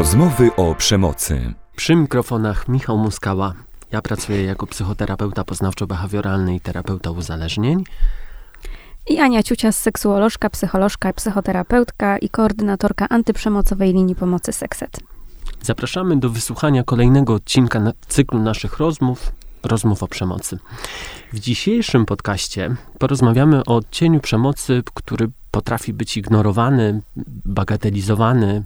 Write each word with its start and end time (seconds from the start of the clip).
Rozmowy 0.00 0.50
o 0.56 0.74
przemocy. 0.74 1.54
Przy 1.76 1.94
mikrofonach 1.96 2.68
Michał 2.68 2.98
Muskała. 2.98 3.54
Ja 3.92 4.02
pracuję 4.02 4.44
jako 4.44 4.66
psychoterapeuta 4.66 5.42
poznawczo-behawioralny 5.42 6.54
i 6.54 6.60
terapeuta 6.60 7.10
uzależnień. 7.10 7.84
I 9.08 9.18
Ania 9.18 9.42
Ciucia, 9.42 9.72
seksuolożka, 9.72 10.50
psycholożka, 10.50 11.12
psychoterapeutka 11.12 12.18
i 12.18 12.28
koordynatorka 12.28 13.08
antyprzemocowej 13.08 13.92
linii 13.92 14.14
pomocy 14.14 14.52
Sekset. 14.52 15.00
Zapraszamy 15.62 16.16
do 16.16 16.30
wysłuchania 16.30 16.84
kolejnego 16.84 17.34
odcinka 17.34 17.80
na 17.80 17.92
cyklu 18.08 18.38
naszych 18.38 18.78
rozmów, 18.78 19.32
rozmów 19.62 20.02
o 20.02 20.08
przemocy. 20.08 20.58
W 21.32 21.38
dzisiejszym 21.38 22.06
podcaście 22.06 22.76
porozmawiamy 22.98 23.64
o 23.64 23.76
odcieniu 23.76 24.20
przemocy, 24.20 24.82
który 24.94 25.30
potrafi 25.50 25.92
być 25.92 26.16
ignorowany, 26.16 27.00
bagatelizowany, 27.44 28.64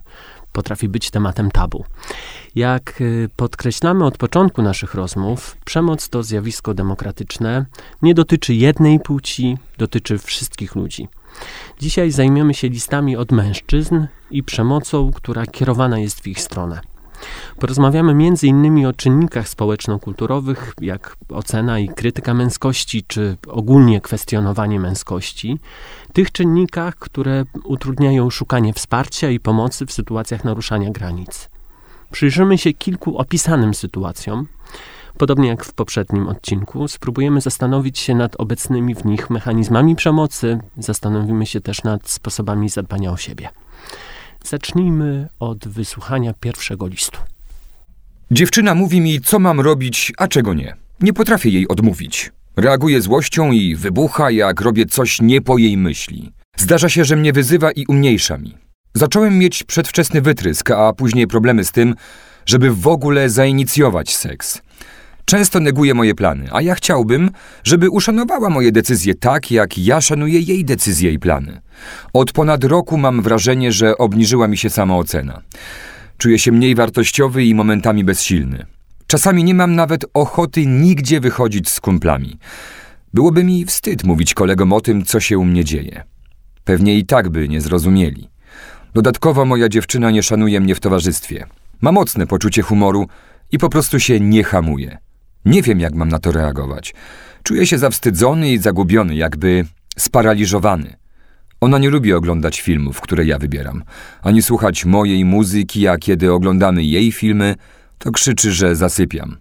potrafi 0.55 0.89
być 0.89 1.11
tematem 1.11 1.51
tabu. 1.51 1.85
Jak 2.55 3.01
y, 3.01 3.29
podkreślamy 3.37 4.05
od 4.05 4.19
początku 4.19 4.63
naszych 4.63 4.95
rozmów, 4.95 5.57
przemoc 5.65 6.09
to 6.09 6.23
zjawisko 6.23 6.75
demokratyczne, 6.75 7.67
nie 8.03 8.15
dotyczy 8.15 8.55
jednej 8.55 9.01
płci, 9.01 9.59
dotyczy 9.79 10.19
wszystkich 10.19 10.75
ludzi. 10.75 11.09
Dzisiaj 11.81 12.11
zajmiemy 12.11 12.55
się 12.55 12.69
listami 12.69 13.17
od 13.17 13.33
mężczyzn 13.33 14.07
i 14.31 14.43
przemocą, 14.43 15.11
która 15.15 15.47
kierowana 15.47 15.99
jest 15.99 16.21
w 16.21 16.27
ich 16.27 16.41
stronę. 16.41 16.81
Porozmawiamy 17.59 18.13
m.in. 18.13 18.87
o 18.87 18.93
czynnikach 18.93 19.49
społeczno-kulturowych, 19.49 20.75
jak 20.81 21.17
ocena 21.29 21.79
i 21.79 21.89
krytyka 21.89 22.35
męskości, 22.35 23.05
czy 23.09 23.37
ogólnie 23.49 24.01
kwestionowanie 24.01 24.81
męskości, 24.81 25.59
tych 26.15 26.33
czynnikach, 26.33 26.97
które 26.97 27.45
utrudniają 27.65 28.31
szukanie 28.31 28.73
wsparcia 28.73 29.31
i 29.31 29.41
pomocy 29.41 29.87
w 29.87 29.93
sytuacjach 29.93 30.45
naruszania 30.45 30.91
granic. 30.91 31.49
Przyjrzymy 32.11 32.59
się 32.59 32.73
kilku 32.73 33.19
opisanym 33.19 33.75
sytuacjom. 33.75 34.47
Podobnie 35.19 35.49
jak 35.49 35.65
w 35.65 35.73
poprzednim 35.73 36.29
odcinku, 36.29 36.89
spróbujemy 36.89 37.41
zastanowić 37.41 37.99
się 37.99 38.15
nad 38.15 38.41
obecnymi 38.41 38.95
w 38.95 39.05
nich 39.05 39.31
mechanizmami 39.31 39.97
przemocy, 39.97 40.59
zastanowimy 40.79 41.47
się 41.47 41.61
też 41.61 41.83
nad 41.83 42.09
sposobami 42.09 42.69
zadbania 42.69 43.11
o 43.11 43.17
siebie. 43.17 43.49
Zacznijmy 44.45 45.29
od 45.41 45.69
wysłuchania 45.69 46.35
pierwszego 46.41 46.87
listu. 46.87 47.19
Dziewczyna 48.31 48.75
mówi 48.75 49.01
mi, 49.01 49.21
co 49.21 49.39
mam 49.39 49.61
robić, 49.61 50.13
a 50.19 50.29
czego 50.29 50.55
nie. 50.55 50.77
Nie 51.01 51.13
potrafię 51.13 51.51
jej 51.51 51.69
odmówić. 51.69 52.33
Reaguje 52.57 53.01
złością 53.01 53.53
i 53.53 53.77
wybucha, 53.77 54.31
jak 54.31 54.61
robię 54.61 54.87
coś 54.87 55.21
nie 55.21 55.41
po 55.41 55.59
jej 55.59 55.77
myśli. 55.77 56.33
Zdarza 56.57 56.89
się, 56.89 57.05
że 57.05 57.17
mnie 57.17 57.33
wyzywa 57.33 57.73
i 57.73 57.87
umniejsza 57.87 58.39
mi. 58.39 58.55
Zacząłem 58.95 59.39
mieć 59.39 59.65
przedwczesny 59.65 60.21
wytrysk, 60.21 60.71
a 60.71 60.93
później 60.93 61.27
problemy 61.27 61.65
z 61.65 61.73
tym, 61.73 61.95
żeby 62.47 62.71
w 62.71 62.87
ogóle 62.87 63.31
zainicjować 63.31 64.17
seks. 64.17 64.63
Często 65.25 65.61
neguje 65.61 65.95
moje 65.95 66.15
plany, 66.15 66.49
a 66.53 66.63
ja 66.63 66.75
chciałbym, 66.75 67.31
żeby 67.65 67.91
uszanowała 67.91 68.51
moje 68.51 68.73
decyzje 68.73 69.15
tak, 69.15 69.51
jak 69.51 69.79
ja 69.79 70.01
szanuję 70.01 70.41
jej 70.41 70.65
decyzje 70.65 71.13
i 71.13 71.19
plany. 71.19 71.61
Od 72.13 72.33
ponad 72.33 72.65
roku 72.65 72.99
mam 72.99 73.23
wrażenie, 73.23 73.73
że 73.73 73.99
obniżyła 73.99 74.49
mi 74.49 74.57
się 74.57 74.71
samoocena. 74.71 75.43
Czuję 76.19 76.39
się 76.39 76.53
mniej 76.53 76.75
wartościowy 76.75 77.45
i 77.45 77.55
momentami 77.55 78.05
bezsilny. 78.05 78.67
Czasami 79.07 79.45
nie 79.45 79.55
mam 79.55 79.75
nawet 79.75 80.05
ochoty 80.15 80.67
nigdzie 80.67 81.21
wychodzić 81.21 81.69
z 81.69 81.81
kumplami. 81.81 82.39
Byłoby 83.15 83.45
mi 83.45 83.65
wstyd 83.65 84.05
mówić 84.05 84.35
kolegom 84.35 84.73
o 84.73 84.81
tym, 84.81 85.05
co 85.05 85.21
się 85.21 85.39
u 85.39 85.45
mnie 85.45 85.65
dzieje. 85.65 86.05
Pewnie 86.65 86.99
i 86.99 87.07
tak 87.07 87.29
by 87.29 87.49
nie 87.49 87.61
zrozumieli. 87.61 88.29
Dodatkowo 88.95 89.45
moja 89.45 89.69
dziewczyna 89.69 90.11
nie 90.11 90.23
szanuje 90.23 90.61
mnie 90.61 90.75
w 90.75 90.81
towarzystwie. 90.81 91.47
Ma 91.81 91.93
mocne 91.93 92.27
poczucie 92.27 92.63
humoru 92.63 93.09
i 93.53 93.59
po 93.59 93.69
prostu 93.69 94.01
się 94.01 94.21
nie 94.21 94.45
hamuje. 94.45 94.99
Nie 95.45 95.63
wiem, 95.63 95.81
jak 95.81 95.95
mam 95.95 96.09
na 96.09 96.19
to 96.19 96.33
reagować. 96.33 96.95
Czuję 97.43 97.67
się 97.67 97.79
zawstydzony 97.79 98.53
i 98.53 98.59
zagubiony, 98.59 99.15
jakby 99.15 99.65
sparaliżowany. 99.99 100.97
Ona 101.61 101.79
nie 101.79 101.91
lubi 101.91 102.13
oglądać 102.13 102.61
filmów, 102.61 103.01
które 103.01 103.25
ja 103.25 103.39
wybieram, 103.39 103.85
ani 104.23 104.43
słuchać 104.43 104.85
mojej 104.85 105.25
muzyki, 105.25 105.89
a 105.89 105.97
kiedy 105.97 106.33
oglądamy 106.33 106.85
jej 106.85 107.13
filmy, 107.13 107.55
to 107.99 108.11
krzyczy, 108.13 108.53
że 108.53 108.77
zasypiam. 108.77 109.37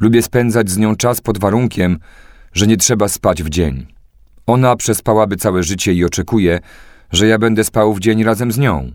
Lubię 0.00 0.22
spędzać 0.22 0.70
z 0.70 0.78
nią 0.78 0.96
czas 0.96 1.20
pod 1.20 1.38
warunkiem, 1.38 1.98
że 2.52 2.66
nie 2.66 2.76
trzeba 2.76 3.08
spać 3.08 3.42
w 3.42 3.48
dzień. 3.48 3.86
Ona 4.46 4.76
przespałaby 4.76 5.36
całe 5.36 5.62
życie 5.62 5.92
i 5.92 6.04
oczekuje, 6.04 6.60
że 7.12 7.26
ja 7.26 7.38
będę 7.38 7.64
spał 7.64 7.94
w 7.94 8.00
dzień 8.00 8.24
razem 8.24 8.52
z 8.52 8.58
nią. 8.58 8.92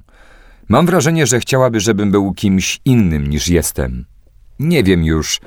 Mam 0.69 0.85
wrażenie, 0.85 1.27
że 1.27 1.39
chciałaby, 1.39 1.79
żebym 1.79 2.11
był 2.11 2.33
kimś 2.33 2.81
innym 2.85 3.27
niż 3.27 3.47
jestem. 3.47 4.05
Nie 4.59 4.83
wiem 4.83 5.03
już, 5.03 5.41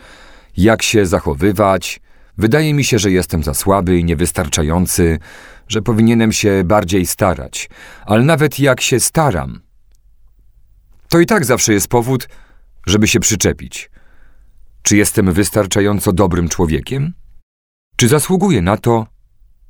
jak 0.57 0.83
się 0.83 1.07
zachowywać. 1.07 2.01
Wydaje 2.39 2.75
mi 2.75 2.85
się, 2.85 2.99
że 2.99 3.11
jestem 3.11 3.43
za 3.43 3.55
słaby 3.55 3.99
i 3.99 4.05
niewystarczający, 4.05 5.19
że 5.69 5.83
powinienem 5.83 6.33
się 6.33 6.63
bardziej 6.65 7.07
starać. 7.07 7.69
Ale 8.07 8.23
nawet 8.23 8.59
jak 8.59 8.81
się 8.81 9.01
staram, 9.01 9.61
to 11.09 11.21
i 11.21 11.27
tak 11.27 11.45
zawsze 11.45 11.73
jest 11.73 11.89
powód, 11.89 12.29
żeby 12.87 13.09
się 13.09 13.21
przyczepić. 13.21 13.91
Czy 14.83 14.97
jestem 14.97 15.33
wystarczająco 15.33 16.13
dobrym 16.13 16.49
człowiekiem? 16.49 17.13
Czy 17.97 18.09
zasługuję 18.09 18.63
na 18.63 18.77
to, 18.77 19.07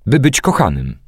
by 0.07 0.21
być 0.21 0.41
kochanym? 0.41 0.99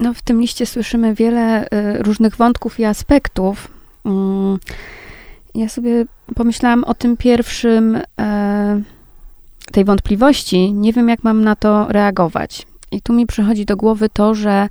No, 0.00 0.14
w 0.14 0.22
tym 0.22 0.40
liście 0.40 0.66
słyszymy 0.66 1.14
wiele 1.14 1.64
y, 1.64 1.68
różnych 2.02 2.36
wątków 2.36 2.80
i 2.80 2.84
aspektów. 2.84 3.68
Mm, 4.04 4.58
ja 5.54 5.68
sobie 5.68 6.04
pomyślałam 6.34 6.84
o 6.84 6.94
tym 6.94 7.16
pierwszym, 7.16 7.96
y, 7.96 8.02
tej 9.72 9.84
wątpliwości. 9.84 10.72
Nie 10.72 10.92
wiem, 10.92 11.08
jak 11.08 11.24
mam 11.24 11.44
na 11.44 11.56
to 11.56 11.86
reagować. 11.88 12.66
I 12.92 13.02
tu 13.02 13.12
mi 13.12 13.26
przychodzi 13.26 13.64
do 13.64 13.76
głowy 13.76 14.08
to, 14.08 14.34
że 14.34 14.68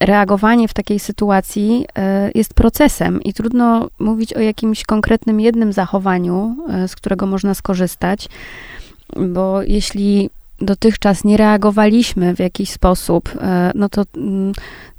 reagowanie 0.00 0.68
w 0.68 0.74
takiej 0.74 0.98
sytuacji 0.98 1.86
e, 1.98 2.30
jest 2.34 2.54
procesem 2.54 3.22
i 3.22 3.32
trudno 3.32 3.88
mówić 3.98 4.34
o 4.34 4.40
jakimś 4.40 4.84
konkretnym 4.84 5.40
jednym 5.40 5.72
zachowaniu, 5.72 6.56
e, 6.68 6.88
z 6.88 6.96
którego 6.96 7.26
można 7.26 7.54
skorzystać, 7.54 8.28
bo 9.16 9.62
jeśli 9.62 10.30
dotychczas 10.60 11.24
nie 11.24 11.36
reagowaliśmy 11.36 12.34
w 12.34 12.38
jakiś 12.38 12.70
sposób, 12.70 13.30
e, 13.40 13.72
no 13.74 13.88
to, 13.88 14.02
mm, 14.16 14.52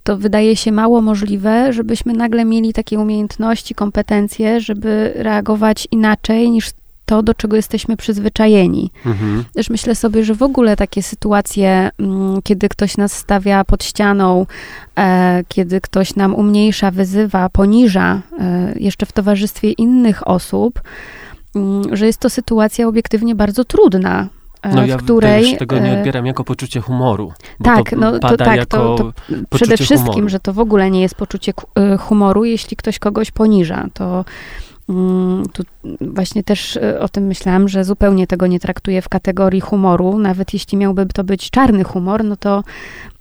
to 0.04 0.18
wydaje 0.18 0.56
się 0.56 0.72
mało 0.72 1.02
możliwe, 1.02 1.74
żebyśmy 1.74 2.14
nagle 2.14 2.46
mieli 2.46 2.74
takie 2.74 3.00
umiejętności, 3.00 3.76
kompetencje, 3.76 4.62
żeby 4.62 5.14
reagować 5.16 5.88
inaczej 5.92 6.52
niż 6.52 6.72
to, 7.08 7.24
do 7.24 7.34
czego 7.34 7.56
jesteśmy 7.56 7.98
przyzwyczajeni. 7.98 8.92
Mhm. 9.06 9.44
Też 9.54 9.70
myślę 9.70 9.96
sobie, 9.96 10.24
że 10.24 10.36
w 10.36 10.44
ogóle 10.44 10.76
takie 10.76 11.04
sytuacje, 11.04 11.90
mm, 12.00 12.42
kiedy 12.42 12.70
ktoś 12.70 12.98
nas 12.98 13.14
stawia 13.14 13.64
pod 13.64 13.84
ścianą, 13.84 14.46
e, 14.98 15.44
kiedy 15.48 15.82
ktoś 15.82 16.16
nam 16.16 16.36
umniejsza, 16.36 16.92
wyzywa, 16.92 17.50
poniża, 17.50 18.22
e, 18.40 18.74
jeszcze 18.80 19.06
w 19.06 19.12
towarzystwie 19.12 19.72
innych 19.72 20.28
osób, 20.28 20.82
mm, 21.56 21.96
że 21.96 22.06
jest 22.06 22.20
to 22.20 22.30
sytuacja 22.30 22.88
obiektywnie 22.88 23.36
bardzo 23.36 23.66
trudna, 23.66 24.28
e, 24.62 24.76
no 24.76 24.86
ja 24.86 24.98
której... 24.98 25.58
tego 25.58 25.80
nie 25.80 25.98
odbieram 25.98 26.26
jako 26.26 26.44
poczucie 26.44 26.82
humoru. 26.82 27.34
Tak, 27.64 27.90
to 27.90 27.96
no 27.96 28.20
to 28.20 28.38
tak, 28.38 28.66
to, 28.66 28.96
to 28.96 29.14
przede 29.50 29.78
wszystkim, 29.78 30.14
humoru. 30.14 30.30
że 30.30 30.40
to 30.40 30.54
w 30.54 30.60
ogóle 30.60 30.92
nie 30.92 31.02
jest 31.02 31.16
poczucie 31.16 31.54
humoru, 32.00 32.46
jeśli 32.46 32.78
ktoś 32.78 33.00
kogoś 33.00 33.32
poniża. 33.32 33.86
To 33.94 34.26
tu 35.54 35.64
właśnie 36.02 36.44
też 36.44 36.78
e, 36.78 37.00
o 37.00 37.10
tym 37.10 37.24
myślałam, 37.24 37.68
że 37.68 37.84
zupełnie 37.84 38.28
tego 38.28 38.48
nie 38.48 38.60
traktuję 38.60 39.02
w 39.02 39.10
kategorii 39.10 39.62
humoru. 39.62 40.20
Nawet 40.20 40.54
jeśli 40.54 40.78
miałby 40.78 41.06
to 41.06 41.24
być 41.24 41.50
czarny 41.50 41.84
humor, 41.84 42.24
no 42.24 42.36
to 42.38 42.64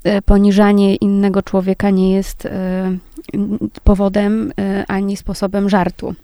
e, 0.05 0.23
poniżanie 0.23 0.97
innego 0.97 1.43
człowieka 1.43 1.91
nie 1.91 2.13
jest 2.13 2.47
e, 2.47 2.97
powodem 3.85 4.53
ani 4.89 5.17
sposobem 5.17 5.69
żartu. 5.69 6.15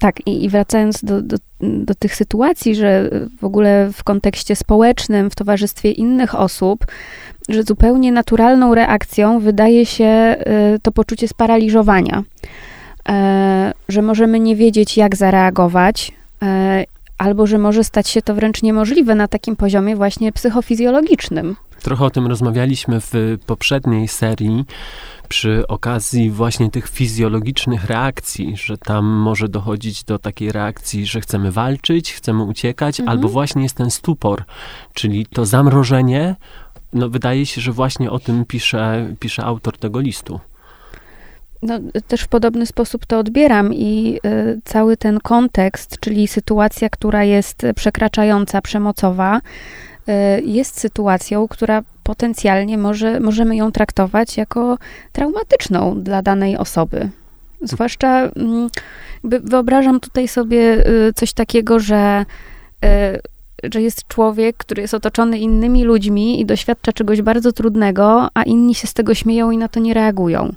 Tak, 0.00 0.26
i, 0.26 0.44
i 0.44 0.48
wracając 0.48 1.04
do, 1.04 1.22
do, 1.22 1.36
do, 1.60 1.94
tych 1.94 2.14
sytuacji, 2.16 2.74
że 2.74 3.10
w 3.40 3.44
ogóle 3.44 3.90
w 3.92 4.04
kontekście 4.04 4.56
społecznym, 4.56 5.30
w 5.30 5.34
towarzystwie 5.34 5.90
innych 5.90 6.34
osób, 6.34 6.86
że 7.48 7.62
zupełnie 7.62 8.12
naturalną 8.12 8.74
reakcją 8.74 9.40
wydaje 9.40 9.86
się 9.86 10.36
y, 10.74 10.78
to 10.82 10.92
poczucie 10.92 11.28
sparaliżowania, 11.28 12.22
e, 13.08 13.72
że 13.88 14.02
możemy 14.02 14.40
nie 14.40 14.56
wiedzieć, 14.56 14.96
jak 14.96 15.16
zareagować, 15.16 16.12
e, 16.42 16.84
albo 17.18 17.46
że 17.46 17.58
może 17.58 17.84
stać 17.84 18.08
się 18.08 18.22
to 18.22 18.34
wręcz 18.34 18.62
niemożliwe 18.62 19.14
na 19.14 19.28
takim 19.28 19.56
poziomie 19.56 19.96
właśnie 19.96 20.32
psychofizjologicznym. 20.32 21.56
Trochę 21.82 22.04
o 22.04 22.10
tym 22.10 22.26
rozmawialiśmy 22.26 23.00
w 23.00 23.38
poprzedniej 23.46 24.08
serii 24.08 24.64
przy 25.28 25.66
okazji 25.66 26.30
właśnie 26.30 26.70
tych 26.70 26.88
fizjologicznych 26.88 27.84
reakcji, 27.84 28.56
że 28.56 28.78
tam 28.78 29.06
może 29.06 29.48
dochodzić 29.48 30.04
do 30.04 30.18
takiej 30.18 30.52
reakcji, 30.52 31.06
że 31.06 31.20
chcemy 31.20 31.52
walczyć, 31.52 32.12
chcemy 32.12 32.42
uciekać, 32.42 33.00
mhm. 33.00 33.18
albo 33.18 33.28
właśnie 33.28 33.62
jest 33.62 33.76
ten 33.76 33.90
stupor, 33.90 34.44
czyli 34.94 35.26
to 35.26 35.46
zamrożenie, 35.46 36.36
no 36.92 37.08
wydaje 37.08 37.46
się, 37.46 37.60
że 37.60 37.72
właśnie 37.72 38.10
o 38.10 38.18
tym 38.18 38.44
pisze, 38.44 39.14
pisze 39.20 39.44
autor 39.44 39.78
tego 39.78 40.00
listu. 40.00 40.40
No, 41.62 41.78
też 42.08 42.20
w 42.20 42.28
podobny 42.28 42.66
sposób 42.66 43.06
to 43.06 43.18
odbieram 43.18 43.74
i 43.74 44.20
y, 44.26 44.60
cały 44.64 44.96
ten 44.96 45.20
kontekst, 45.20 46.00
czyli 46.00 46.28
sytuacja, 46.28 46.88
która 46.88 47.24
jest 47.24 47.66
przekraczająca, 47.76 48.62
przemocowa, 48.62 49.40
jest 50.44 50.80
sytuacją, 50.80 51.48
która 51.48 51.82
potencjalnie 52.02 52.78
może, 52.78 53.20
możemy 53.20 53.56
ją 53.56 53.72
traktować 53.72 54.36
jako 54.36 54.78
traumatyczną 55.12 56.02
dla 56.02 56.22
danej 56.22 56.56
osoby. 56.56 57.10
Zwłaszcza 57.62 58.22
mm, 58.24 58.68
wyobrażam 59.24 60.00
tutaj 60.00 60.28
sobie 60.28 60.88
y, 61.08 61.12
coś 61.12 61.32
takiego, 61.32 61.80
że, 61.80 62.24
y, 63.64 63.68
że 63.72 63.82
jest 63.82 64.08
człowiek, 64.08 64.56
który 64.56 64.82
jest 64.82 64.94
otoczony 64.94 65.38
innymi 65.38 65.84
ludźmi 65.84 66.40
i 66.40 66.46
doświadcza 66.46 66.92
czegoś 66.92 67.22
bardzo 67.22 67.52
trudnego, 67.52 68.28
a 68.34 68.42
inni 68.42 68.74
się 68.74 68.86
z 68.86 68.94
tego 68.94 69.14
śmieją 69.14 69.50
i 69.50 69.58
na 69.58 69.68
to 69.68 69.80
nie 69.80 69.94
reagują. 69.94 70.52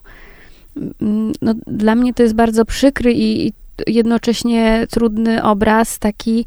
Mm, 1.02 1.32
no, 1.42 1.54
dla 1.68 1.96
mnie 1.96 2.14
to 2.14 2.24
jest 2.24 2.36
bardzo 2.36 2.66
przykry 2.66 3.14
i, 3.16 3.54
jednocześnie 3.88 4.88
trudny 4.90 5.44
obraz, 5.44 6.00
taki 6.00 6.40
e, 6.40 6.46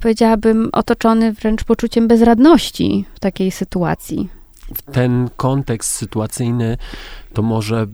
powiedziałabym 0.00 0.68
otoczony 0.72 1.32
wręcz 1.32 1.64
poczuciem 1.64 2.08
bezradności 2.08 3.04
w 3.14 3.20
takiej 3.20 3.50
sytuacji. 3.50 4.28
W 4.74 4.82
ten 4.82 5.28
kontekst 5.36 5.90
sytuacyjny 5.90 6.76
to 7.32 7.42
może 7.42 7.86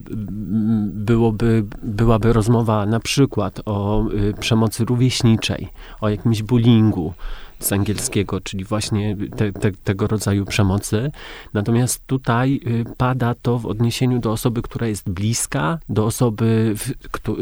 byłoby, 0.84 1.64
byłaby 1.82 2.32
rozmowa 2.32 2.87
na 2.87 3.00
przykład 3.00 3.60
o 3.64 4.04
y, 4.10 4.34
przemocy 4.40 4.84
rówieśniczej, 4.84 5.69
o 6.00 6.08
jakimś 6.08 6.43
bullyingu 6.43 7.14
z 7.62 7.73
angielskiego, 7.73 8.41
czyli 8.41 8.64
właśnie 8.64 9.17
te, 9.37 9.53
te, 9.53 9.73
tego 9.73 10.06
rodzaju 10.06 10.44
przemocy. 10.44 11.11
Natomiast 11.53 12.06
tutaj 12.06 12.61
y, 12.67 12.85
pada 12.97 13.35
to 13.43 13.59
w 13.59 13.67
odniesieniu 13.67 14.19
do 14.19 14.32
osoby, 14.32 14.62
która 14.62 14.87
jest 14.87 15.11
bliska, 15.11 15.79
do 15.88 16.06
osoby, 16.06 16.75
w, 16.76 16.93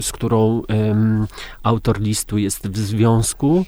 z 0.02 0.12
którą 0.12 0.62
um, 0.68 1.26
autor 1.62 2.00
listu 2.00 2.38
jest 2.38 2.68
w 2.68 2.78
związku 2.78 3.64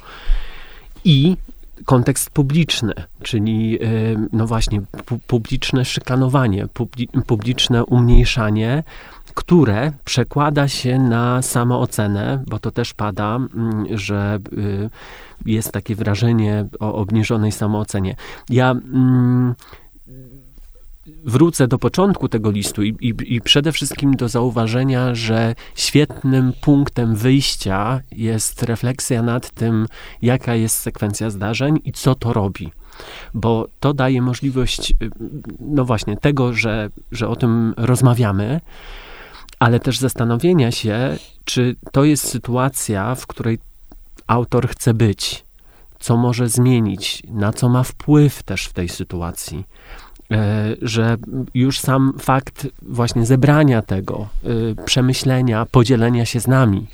i 1.04 1.36
kontekst 1.84 2.30
publiczny, 2.30 2.94
czyli 3.22 3.78
no 4.32 4.46
właśnie 4.46 4.80
pu 4.80 5.18
publiczne 5.18 5.84
szykanowanie, 5.84 6.66
publi 6.68 7.08
publiczne 7.26 7.84
umniejszanie, 7.84 8.82
które 9.34 9.92
przekłada 10.04 10.68
się 10.68 10.98
na 10.98 11.42
samoocenę, 11.42 12.44
bo 12.46 12.58
to 12.58 12.70
też 12.70 12.94
pada, 12.94 13.36
mm, 13.36 13.98
że 13.98 14.38
y, 14.52 14.90
jest 15.46 15.72
takie 15.72 15.94
wrażenie 15.94 16.66
o 16.80 16.94
obniżonej 16.94 17.52
samoocenie. 17.52 18.16
Ja 18.50 18.70
mm, 18.70 19.54
wrócę 21.24 21.68
do 21.68 21.78
początku 21.78 22.28
tego 22.28 22.50
listu 22.50 22.82
i, 22.82 22.88
i, 23.00 23.14
i, 23.34 23.40
przede 23.40 23.72
wszystkim 23.72 24.16
do 24.16 24.28
zauważenia, 24.28 25.14
że 25.14 25.54
świetnym 25.74 26.52
punktem 26.60 27.16
wyjścia 27.16 28.00
jest 28.12 28.62
refleksja 28.62 29.22
nad 29.22 29.50
tym, 29.50 29.86
jaka 30.22 30.54
jest 30.54 30.76
sekwencja 30.76 31.30
zdarzeń 31.30 31.80
i 31.84 31.92
co 31.92 32.14
to 32.14 32.32
robi. 32.32 32.72
Bo 33.34 33.68
to 33.80 33.94
daje 33.94 34.22
możliwość, 34.22 34.90
y, 34.90 35.10
no 35.60 35.84
właśnie, 35.84 36.16
tego, 36.16 36.52
że, 36.52 36.90
że 37.12 37.28
o 37.28 37.36
tym 37.36 37.74
rozmawiamy, 37.76 38.60
ale 39.62 39.80
też 39.80 39.98
zastanowienia 39.98 40.70
się, 40.70 41.16
czy 41.44 41.76
to 41.92 42.04
jest 42.04 42.28
sytuacja, 42.28 43.14
w 43.14 43.26
której 43.26 43.58
autor 44.26 44.68
chce 44.68 44.94
być, 44.94 45.44
co 46.00 46.16
może 46.16 46.48
zmienić, 46.48 47.22
na 47.28 47.52
co 47.52 47.68
ma 47.68 47.82
wpływ 47.82 48.42
też 48.42 48.66
w 48.66 48.72
tej 48.72 48.88
sytuacji. 48.88 49.64
E, 50.30 50.76
że 50.82 51.16
już 51.54 51.80
sam 51.80 52.12
fakt 52.18 52.66
właśnie 52.82 53.26
zebrania 53.26 53.82
tego, 53.82 54.28
e, 54.44 54.84
przemyślenia, 54.84 55.66
podzielenia 55.70 56.24
się 56.24 56.40
z 56.40 56.46
nami, 56.46 56.86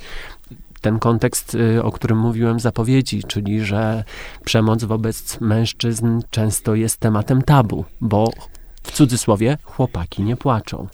ten 0.81 0.99
kontekst, 0.99 1.57
e, 1.77 1.83
o 1.83 1.93
którym 1.93 2.19
mówiłem 2.19 2.61
zapowiedzi, 2.61 3.23
czyli 3.23 3.65
że 3.65 4.05
przemoc 4.45 4.85
wobec 4.85 5.41
mężczyzn 5.41 6.21
często 6.31 6.75
jest 6.75 7.01
tematem 7.01 7.43
tabu, 7.43 7.85
bo 8.01 8.31
w 8.83 8.93
cudzysłowie 8.93 9.59
chłopaki 9.65 10.23
nie 10.23 10.37
płaczą. 10.37 10.89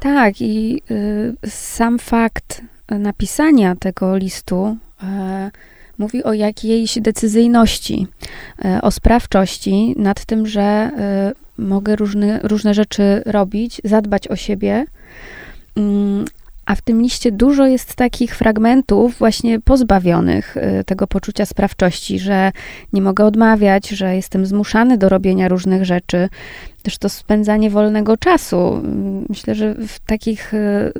Tak, 0.00 0.40
i 0.40 0.82
y, 0.90 1.50
sam 1.50 1.98
fakt 1.98 2.62
napisania 2.88 3.76
tego 3.76 4.16
listu 4.16 4.76
y, 5.02 5.06
mówi 5.98 6.24
o 6.24 6.32
jakiejś 6.32 6.98
decyzyjności, 7.00 8.06
y, 8.64 8.82
o 8.82 8.90
sprawczości 8.90 9.94
nad 9.96 10.24
tym, 10.24 10.46
że 10.46 10.90
mogę 11.58 11.96
różne, 11.96 12.40
różne 12.42 12.74
rzeczy 12.74 13.22
robić, 13.26 13.80
zadbać 13.84 14.28
o 14.28 14.36
siebie. 14.36 14.86
A 16.68 16.74
w 16.74 16.82
tym 16.82 17.02
liście 17.02 17.32
dużo 17.32 17.66
jest 17.66 17.94
takich 17.94 18.36
fragmentów 18.36 19.18
właśnie 19.18 19.60
pozbawionych 19.60 20.56
y, 20.56 20.84
tego 20.84 21.06
poczucia 21.06 21.46
sprawczości, 21.46 22.18
że 22.18 22.52
nie 22.92 23.02
mogę 23.02 23.24
odmawiać, 23.24 23.88
że 23.88 24.16
jestem 24.16 24.46
zmuszany 24.46 24.98
do 24.98 25.08
robienia 25.08 25.48
różnych 25.48 25.84
rzeczy. 25.84 26.28
Też 26.82 26.98
to 26.98 27.08
spędzanie 27.08 27.70
wolnego 27.70 28.16
czasu. 28.16 28.74
Mm, 28.74 29.26
myślę, 29.28 29.54
że 29.54 29.74
w 29.74 29.98
takich 29.98 30.54
y, 30.54 30.92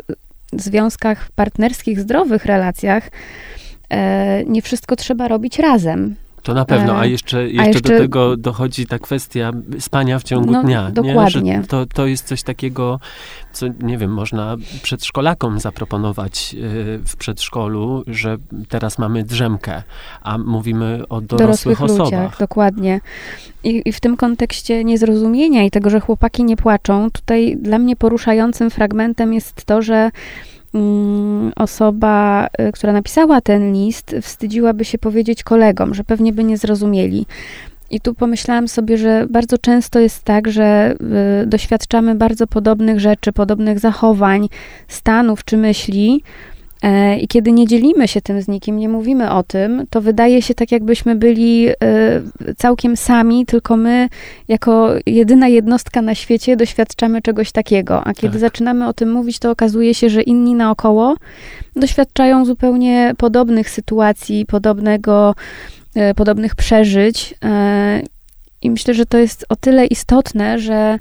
związkach 0.53 1.29
partnerskich, 1.35 2.00
zdrowych 2.00 2.44
relacjach 2.44 3.11
e, 3.91 4.44
nie 4.44 4.62
wszystko 4.62 4.97
trzeba 4.97 5.29
robić 5.29 5.59
razem. 5.59 6.14
To 6.49 6.55
na 6.55 6.65
pewno, 6.65 6.99
a 6.99 7.06
jeszcze, 7.06 7.45
jeszcze, 7.49 7.62
a 7.62 7.67
jeszcze, 7.67 7.81
do 7.81 7.99
tego 7.99 8.37
dochodzi 8.37 8.87
ta 8.87 8.99
kwestia 8.99 9.53
spania 9.79 10.19
w 10.19 10.23
ciągu 10.23 10.53
no, 10.53 10.62
dnia. 10.62 10.91
Dokładnie. 10.91 11.62
To, 11.69 11.87
to 11.87 12.06
jest 12.06 12.27
coś 12.27 12.43
takiego, 12.43 13.00
co 13.53 13.67
nie 13.81 13.99
wiem, 13.99 14.12
można 14.15 14.56
przedszkolakom 14.83 15.61
zaproponować 15.61 16.55
e, 16.55 16.59
w 16.99 17.17
przedszkolu, 17.19 18.05
że 18.06 18.37
teraz 18.69 18.99
mamy 18.99 19.25
drzemkę, 19.25 19.83
a 20.23 20.39
mówimy 20.39 21.03
o 21.09 21.21
dorosłych, 21.21 21.39
dorosłych 21.39 21.83
osobach. 21.83 22.05
Ludziach, 22.05 22.39
dokładnie. 22.39 23.00
I, 23.65 23.83
I 23.85 23.93
w 23.93 24.00
tym 24.00 24.17
kontekście 24.17 24.85
niezrozumienia 24.85 25.65
i 25.65 25.71
tego, 25.71 25.91
że 25.91 26.00
chłopaki 26.00 26.45
nie 26.45 26.56
płaczą, 26.56 27.11
tutaj 27.11 27.56
dla 27.56 27.79
mnie 27.79 27.97
poruszającym 27.97 28.71
fragmentem 28.71 29.35
jest 29.35 29.65
to, 29.65 29.83
że 29.83 30.11
osoba, 31.56 32.46
y, 32.69 32.72
która 32.72 32.92
napisała 32.92 33.40
ten 33.40 33.72
list, 33.72 34.16
wstydziłaby 34.22 34.84
się 34.84 34.98
powiedzieć 34.98 35.42
kolegom, 35.42 35.94
że 35.94 36.04
pewnie 36.04 36.32
by 36.32 36.44
nie 36.44 36.58
zrozumieli. 36.58 37.26
I 37.90 38.00
tu 38.00 38.14
pomyślałam 38.14 38.69
sobie, 38.69 38.98
że 38.98 39.26
bardzo 39.30 39.58
często 39.58 39.98
jest 39.98 40.25
tak, 40.25 40.48
że 40.50 40.94
y, 41.42 41.46
doświadczamy 41.46 42.14
bardzo 42.14 42.47
podobnych 42.47 43.00
rzeczy, 43.00 43.32
podobnych 43.32 43.78
zachowań, 43.78 44.49
stanów 44.88 45.44
czy 45.44 45.56
myśli, 45.56 46.23
I 47.20 47.28
kiedy 47.28 47.52
nie 47.52 47.66
dzielimy 47.66 48.08
się 48.08 48.20
tym 48.20 48.42
z 48.42 48.49
nikim, 48.49 48.76
nie 48.76 48.88
mówimy 48.88 49.30
o 49.30 49.42
tym, 49.42 49.85
to 49.90 50.00
wydaje 50.00 50.42
się 50.42 50.54
tak, 50.54 50.73
jakbyśmy 50.73 51.16
byli 51.16 51.68
e, 51.68 51.75
całkiem 52.56 52.97
sami, 52.97 53.47
tylko 53.47 53.76
my, 53.76 54.08
jako 54.49 54.90
jedyna 55.06 55.49
jednostka 55.49 56.02
na 56.02 56.14
świecie, 56.14 56.56
doświadczamy 56.56 57.23
czegoś 57.23 57.52
takiego. 57.52 58.04
A 58.04 58.12
kiedy 58.12 58.32
tak. 58.32 58.40
zaczynamy 58.40 58.88
o 58.88 58.92
tym 58.92 59.12
mówić, 59.12 59.38
to 59.38 59.50
okazuje 59.50 59.94
się, 59.94 60.11
że 60.11 60.23
inni 60.23 60.54
naokoło 60.54 61.16
doświadczają 61.76 62.44
zupełnie 62.44 63.14
podobnych 63.16 63.70
sytuacji, 63.70 64.47
podobnego, 64.47 65.35
e, 65.94 66.14
podobnych 66.14 66.56
przeżyć. 66.56 67.35
I 68.62 68.70
myślę, 68.70 68.94
że 68.94 69.06
to 69.06 69.18
jest 69.18 69.44
o 69.49 69.56
tyle 69.56 69.87
istotne, 69.87 70.58
że 70.58 70.99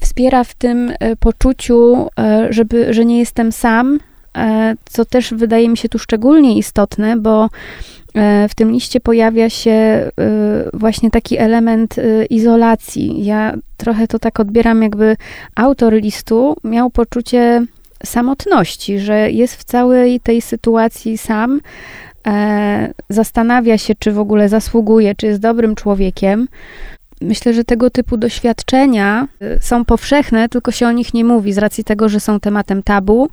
wspiera 0.00 0.44
w 0.44 0.54
tym 0.54 0.92
poczuciu, 1.20 2.08
żeby, 2.50 2.94
że 2.94 3.04
nie 3.04 3.18
jestem 3.18 3.52
sam, 3.52 3.98
E, 3.98 4.11
co 4.84 5.04
też 5.04 5.34
wydaje 5.34 5.68
mi 5.68 5.76
się 5.76 5.88
tu 5.88 5.98
szczególnie 5.98 6.58
istotne, 6.58 7.16
bo 7.16 7.48
e, 8.14 8.48
w 8.48 8.54
tym 8.54 8.72
liście 8.72 9.00
pojawia 9.00 9.50
się 9.50 9.70
e, 9.70 10.10
właśnie 10.72 11.10
taki 11.10 11.38
element 11.38 11.96
izolacji. 12.30 13.24
Ja 13.24 13.54
trochę 13.76 14.08
to 14.08 14.18
tak 14.18 14.40
odbieram, 14.40 14.82
jakby 14.82 15.16
autor 15.54 15.92
listu 15.92 16.56
miał 16.64 16.90
poczucie 16.90 17.66
samotności, 18.04 18.98
że 18.98 19.30
jest 19.30 19.56
w 19.56 19.64
całej 19.64 20.20
tej 20.20 20.42
sytuacji 20.42 21.18
sam, 21.18 21.60
zastanawia 23.08 23.78
się, 23.78 23.94
czy 23.94 24.12
w 24.12 24.18
ogóle 24.18 24.48
zasługuje, 24.48 25.14
czy 25.14 25.26
jest 25.26 25.40
dobrym 25.40 25.74
człowiekiem. 25.74 26.48
Myślę, 27.20 27.54
że 27.54 27.64
tego 27.64 27.90
typu 27.90 28.16
doświadczenia 28.16 29.28
są 29.60 29.84
powszechne, 29.84 30.48
tylko 30.48 30.70
się 30.72 30.86
o 30.86 30.92
nich 30.92 31.14
nie 31.14 31.24
mówi 31.24 31.52
z 31.52 31.58
racji 31.58 31.84
tego, 31.84 32.08
że 32.08 32.20
są 32.20 32.40
tematem 32.40 32.82
tabu. 32.82 33.28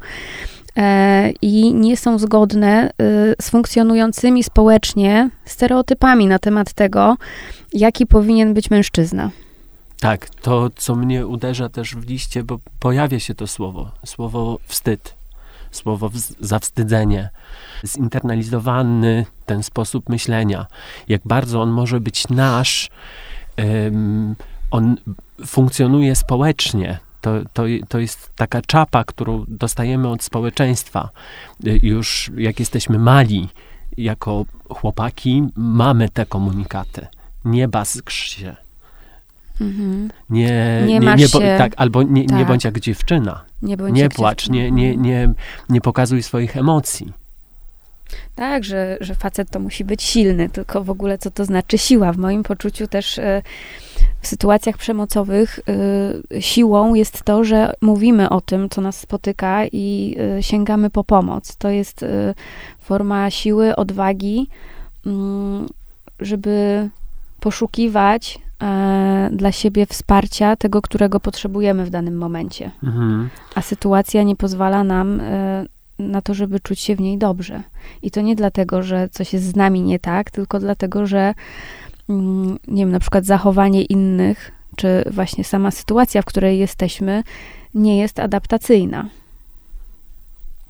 E, 0.79 1.29
i 1.41 1.74
nie 1.74 1.98
są 1.98 2.19
zgodne 2.19 2.89
y, 2.89 2.91
z 3.41 3.50
funkcjonującymi 3.50 4.43
społecznie 4.43 5.29
stereotypami 5.45 6.27
na 6.27 6.39
temat 6.39 6.74
tego, 6.74 7.17
jaki 7.74 8.05
powinien 8.05 8.53
być 8.53 8.69
mężczyzna. 8.69 9.29
Tak, 10.00 10.29
to 10.29 10.69
co 10.75 10.95
mnie 10.95 11.27
uderza 11.27 11.69
też 11.69 11.95
w 11.95 12.09
liście, 12.09 12.43
bo 12.43 12.59
pojawia 12.79 13.19
się 13.19 13.36
to 13.36 13.48
słowo, 13.48 13.91
słowo 14.05 14.59
wstyd, 14.67 15.15
słowo 15.71 16.12
zawstydzenie, 16.39 17.29
zinternalizowany 17.83 19.25
ten 19.45 19.63
sposób 19.63 20.09
myślenia, 20.09 20.65
jak 21.07 21.21
bardzo 21.25 21.62
on 21.62 21.69
może 21.69 22.00
być 22.00 22.27
nasz, 22.29 22.89
um, 23.57 24.36
on 24.71 24.95
funkcjonuje 25.45 26.15
społecznie, 26.15 27.00
To, 27.21 27.31
to, 27.53 27.63
to 27.89 27.99
jest 27.99 28.31
taka 28.35 28.61
czapa, 28.61 29.03
którą 29.03 29.45
dostajemy 29.47 30.07
od 30.07 30.23
społeczeństwa. 30.23 31.09
Y, 31.67 31.79
Już 31.83 32.31
jak 32.38 32.59
jesteśmy 32.59 32.99
mali, 32.99 33.49
jako 33.97 34.45
chłopaki, 34.69 35.43
mamy 35.55 36.09
te 36.09 36.25
komunikaty. 36.25 37.07
Nie 37.45 37.67
bazgrz 37.67 38.29
się. 38.29 38.55
Mhm. 39.61 40.11
Nie, 40.29 40.81
Nie 40.88 41.01
masz 41.01 41.31
bo- 41.31 41.41
się- 41.41 41.55
tak, 41.57 41.73
albo 41.77 42.03
nie, 42.03 42.21
nie 42.21 42.27
tak. 42.27 42.47
bądź 42.47 42.63
jak 42.63 42.79
dziewczyna. 42.79 43.41
Nie, 43.61 43.77
bądź 43.77 43.95
Nie 43.95 44.01
jak 44.01 44.13
płacz, 44.13 44.39
dziewczyna. 44.43 44.55
nie, 44.57 44.71
nie, 44.71 44.97
nie, 44.97 45.33
nie 45.69 45.81
pokazuj 45.81 46.23
swoich 46.23 46.57
emocji. 46.57 47.13
Tak, 48.35 48.63
że, 48.63 48.97
że 49.01 49.15
facet 49.15 49.49
to 49.49 49.59
musi 49.59 49.85
być 49.85 50.03
silny, 50.03 50.49
tylko 50.49 50.83
w 50.83 50.89
ogóle 50.89 51.17
co 51.17 51.31
to 51.31 51.45
znaczy 51.45 51.77
siła? 51.77 52.13
W 52.13 52.17
moim 52.17 52.43
poczuciu 52.43 52.88
też 52.88 53.17
e, 53.19 53.41
w 54.22 54.27
sytuacjach 54.27 54.77
przemocowych 54.77 55.60
e, 56.29 56.41
siłą 56.41 56.94
jest 56.94 57.24
to, 57.24 57.44
że 57.44 57.74
mówimy 57.82 58.29
o 58.29 58.41
tym, 58.41 58.70
co 58.70 58.82
nas 58.82 59.00
spotyka 59.00 59.65
i 59.72 60.15
e, 60.38 60.44
sięgamy 60.44 60.89
po 60.89 61.03
pomoc. 61.03 61.56
To 61.56 61.70
jest 61.70 62.03
e, 62.03 62.34
forma 62.79 63.29
siły, 63.29 63.75
odwagi, 63.75 64.48
mm, 65.06 65.68
żeby 66.20 66.89
poszukiwać 67.39 68.39
e, 68.62 69.29
dla 69.34 69.51
siebie 69.51 69.86
wsparcia, 69.86 70.56
tego, 70.56 70.82
którego 70.82 71.20
potrzebujemy 71.20 71.86
w 71.86 71.89
danym 71.89 72.18
momencie. 72.18 72.72
Mhm. 72.84 73.29
A 73.56 73.62
sytuacja 73.62 74.24
nie 74.24 74.36
pozwala 74.36 74.84
nam 74.84 75.22
e, 75.22 75.65
na 76.00 76.22
to, 76.22 76.34
żeby 76.34 76.60
czuć 76.60 76.79
się 76.79 76.96
w 76.96 77.00
niej 77.00 77.18
dobrze. 77.18 77.63
I 78.01 78.12
to 78.12 78.22
nie 78.22 78.36
dlatego, 78.36 78.84
że 78.84 79.10
coś 79.10 79.34
jest 79.34 79.46
z 79.46 79.56
nami 79.56 79.82
nie 79.82 80.00
tak, 80.00 80.32
tylko 80.32 80.60
dlatego, 80.60 81.08
że 81.08 81.34
nie 82.68 82.84
wiem, 82.84 82.92
na 82.92 83.00
przykład 83.00 83.25
zachowanie 83.25 83.84
innych, 83.84 84.51
czy 84.75 85.04
właśnie 85.12 85.44
sama 85.44 85.72
sytuacja, 85.72 86.22
w 86.22 86.25
której 86.25 86.60
jesteśmy, 86.60 87.24
nie 87.74 87.98
jest 87.98 88.20
adaptacyjna. 88.20 89.10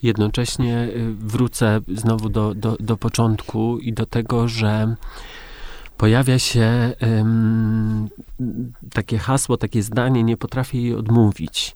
Jednocześnie 0.03 0.89
y, 0.96 1.13
wrócę 1.13 1.81
znowu 1.88 2.29
do, 2.29 2.55
do, 2.55 2.77
do 2.79 2.98
początku 2.98 3.77
i 3.77 3.93
do 3.93 4.05
tego, 4.05 4.48
że 4.48 4.96
pojawia 5.98 6.39
się 6.39 6.93
ym, 7.03 8.10
takie 8.93 9.17
hasło, 9.17 9.58
takie 9.58 9.84
zdanie, 9.84 10.24
nie 10.24 10.38
potrafię 10.38 10.81
jej 10.81 10.96
odmówić. 10.96 11.75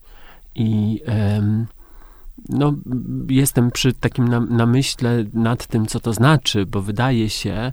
I 0.55 1.01
ym, 1.38 1.67
no, 2.50 2.74
jestem 3.29 3.72
przy 3.72 3.93
takim 3.93 4.27
nam- 4.27 4.48
namyśle 4.58 5.25
nad 5.34 5.67
tym, 5.67 5.86
co 5.86 6.00
to 6.00 6.13
znaczy, 6.13 6.65
bo 6.65 6.82
wydaje 6.82 7.29
się 7.29 7.72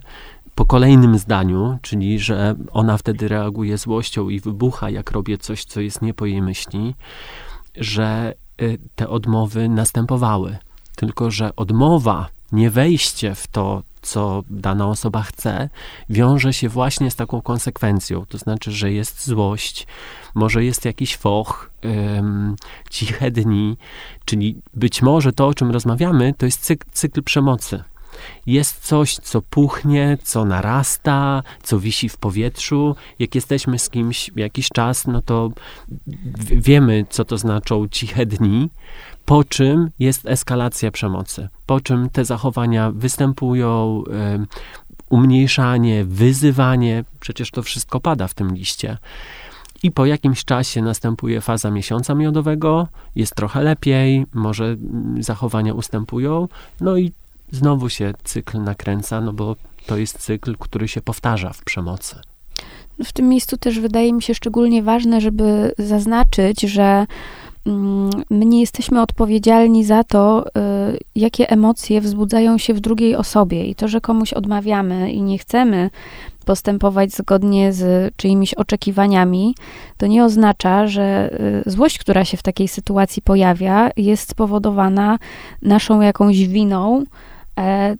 po 0.55 0.65
kolejnym 0.65 1.17
zdaniu, 1.17 1.77
czyli 1.81 2.19
że 2.19 2.55
ona 2.71 2.97
wtedy 2.97 3.27
reaguje 3.27 3.77
złością 3.77 4.29
i 4.29 4.39
wybucha, 4.39 4.89
jak 4.89 5.11
robię 5.11 5.37
coś, 5.37 5.65
co 5.65 5.81
jest 5.81 6.01
nie 6.01 6.13
po 6.13 6.25
jej 6.25 6.41
myśli, 6.41 6.95
że 7.75 8.33
y, 8.61 8.77
te 8.95 9.09
odmowy 9.09 9.69
następowały. 9.69 10.57
Tylko, 10.95 11.31
że 11.31 11.55
odmowa, 11.55 12.27
nie 12.51 12.69
wejście 12.69 13.35
w 13.35 13.47
to, 13.47 13.83
co 14.01 14.43
dana 14.49 14.87
osoba 14.87 15.21
chce, 15.21 15.69
wiąże 16.09 16.53
się 16.53 16.69
właśnie 16.69 17.11
z 17.11 17.15
taką 17.15 17.41
konsekwencją. 17.41 18.25
To 18.25 18.37
znaczy, 18.37 18.71
że 18.71 18.91
jest 18.91 19.27
złość, 19.27 19.87
może 20.35 20.63
jest 20.63 20.85
jakiś 20.85 21.17
foch, 21.17 21.71
ym, 21.85 22.55
ciche 22.89 23.31
dni, 23.31 23.77
czyli 24.25 24.61
być 24.73 25.01
może 25.01 25.33
to, 25.33 25.47
o 25.47 25.53
czym 25.53 25.71
rozmawiamy, 25.71 26.33
to 26.37 26.45
jest 26.45 26.61
cykl, 26.61 26.87
cykl 26.91 27.23
przemocy. 27.23 27.83
Jest 28.45 28.87
coś, 28.87 29.15
co 29.15 29.41
puchnie, 29.41 30.17
co 30.23 30.45
narasta, 30.45 31.43
co 31.63 31.79
wisi 31.79 32.09
w 32.09 32.17
powietrzu. 32.17 32.95
Jak 33.19 33.35
jesteśmy 33.35 33.79
z 33.79 33.89
kimś 33.89 34.31
jakiś 34.35 34.69
czas, 34.69 35.07
no 35.07 35.21
to 35.21 35.49
wiemy, 36.51 37.05
co 37.09 37.25
to 37.25 37.37
znaczą 37.37 37.87
ciche 37.87 38.25
dni, 38.25 38.69
po 39.25 39.43
czym 39.43 39.89
jest 39.99 40.25
eskalacja 40.25 40.91
przemocy, 40.91 41.49
po 41.65 41.81
czym 41.81 42.09
te 42.09 42.25
zachowania 42.25 42.91
występują, 42.91 44.03
umniejszanie, 45.09 46.05
wyzywanie, 46.05 47.03
przecież 47.19 47.51
to 47.51 47.63
wszystko 47.63 47.99
pada 47.99 48.27
w 48.27 48.33
tym 48.33 48.55
liście. 48.55 48.97
I 49.83 49.91
po 49.91 50.05
jakimś 50.05 50.45
czasie 50.45 50.81
następuje 50.81 51.41
faza 51.41 51.71
miesiąca 51.71 52.15
miodowego, 52.15 52.87
jest 53.15 53.35
trochę 53.35 53.61
lepiej, 53.61 54.25
może 54.33 54.65
mm, 54.65 55.23
zachowania 55.23 55.73
ustępują, 55.73 56.47
no 56.81 56.97
i 56.97 57.11
znowu 57.51 57.89
się 57.89 58.13
cykl 58.23 58.63
nakręca, 58.63 59.21
no 59.21 59.33
bo 59.33 59.55
to 59.85 59.97
jest 59.97 60.19
cykl, 60.19 60.55
który 60.59 60.87
się 60.87 61.01
powtarza 61.01 61.53
w 61.53 61.63
przemocy. 61.63 62.15
W 63.03 63.13
tym 63.13 63.29
miejscu 63.29 63.57
też 63.57 63.79
wydaje 63.79 64.13
mi 64.13 64.21
się 64.21 64.33
szczególnie 64.35 64.83
ważne, 64.83 65.21
żeby 65.21 65.73
zaznaczyć, 65.77 66.61
że 66.61 67.05
mm, 67.65 68.09
my 68.29 68.45
nie 68.45 68.59
jesteśmy 68.59 69.01
odpowiedzialni 69.01 69.85
za 69.85 70.03
to, 70.03 70.45
y, 70.47 70.51
jakie 71.15 71.49
emocje 71.49 72.01
wzbudzają 72.01 72.57
się 72.57 72.73
w 72.73 72.79
drugiej 72.79 73.15
osobie. 73.15 73.65
I 73.65 73.75
to, 73.75 73.87
że 73.87 74.01
komuś 74.01 74.33
odmawiamy 74.33 75.11
i 75.11 75.21
nie 75.21 75.37
chcemy 75.37 75.89
postępować 76.45 77.11
zgodnie 77.13 77.73
z 77.73 78.13
czyimiś 78.15 78.53
oczekiwaniami, 78.53 79.55
to 79.97 80.07
nie 80.07 80.25
oznacza, 80.25 80.87
że 80.87 81.29
y, 81.67 81.71
złość, 81.71 81.99
która 81.99 82.25
się 82.25 82.37
w 82.37 82.43
takiej 82.43 82.67
sytuacji 82.67 83.21
pojawia, 83.21 83.89
jest 83.97 84.29
spowodowana 84.29 85.19
naszą 85.61 86.01
jakąś 86.01 86.47
winą, 86.47 87.03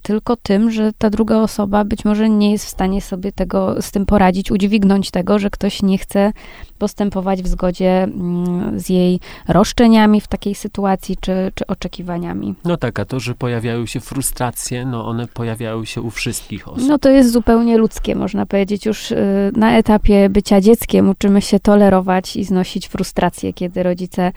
tylko 0.01 0.36
tym, 0.36 0.72
że 0.72 0.91
ta 0.98 1.10
druga 1.10 1.38
osoba 1.38 1.84
być 1.84 2.06
może 2.06 2.30
nie 2.30 2.51
jest 2.51 2.65
w 2.65 2.70
stanie 2.70 3.01
sobie 3.01 3.32
tego 3.32 3.82
z 3.82 3.91
tym 3.91 4.06
poradzić, 4.06 4.51
udźwignąć 4.51 5.12
tego, 5.12 5.39
że 5.39 5.50
ktoś 5.50 5.82
nie 5.82 5.98
chce 5.98 6.34
postępować 6.82 7.44
w 7.44 7.48
zgodzie 7.48 8.04
mm, 8.04 8.80
z 8.80 8.90
jej 8.90 9.20
roszczeniami 9.48 10.22
w 10.22 10.28
takiej 10.28 10.56
sytuacji, 10.56 11.18
czy, 11.22 11.52
czy 11.56 11.68
oczekiwaniami. 11.68 12.56
No 12.66 12.78
tak, 12.78 13.00
a 13.00 13.06
to, 13.06 13.20
że 13.20 13.36
pojawiają 13.36 13.86
się 13.86 14.00
frustracje, 14.00 14.86
no 14.86 15.08
one 15.08 15.28
pojawiają 15.28 15.86
się 15.86 16.02
u 16.02 16.10
wszystkich 16.10 16.68
osób. 16.68 16.88
No 16.88 16.98
to 16.98 17.10
jest 17.10 17.32
zupełnie 17.32 17.78
ludzkie, 17.78 18.16
można 18.16 18.46
powiedzieć. 18.46 18.86
Już 18.86 19.12
y, 19.12 19.52
na 19.56 19.78
etapie 19.78 20.30
bycia 20.30 20.62
dzieckiem 20.62 21.10
uczymy 21.10 21.42
się 21.42 21.60
tolerować 21.60 22.36
i 22.36 22.44
znosić 22.44 22.88
frustracje, 22.88 23.54
kiedy 23.54 23.84
rodzice 23.84 24.32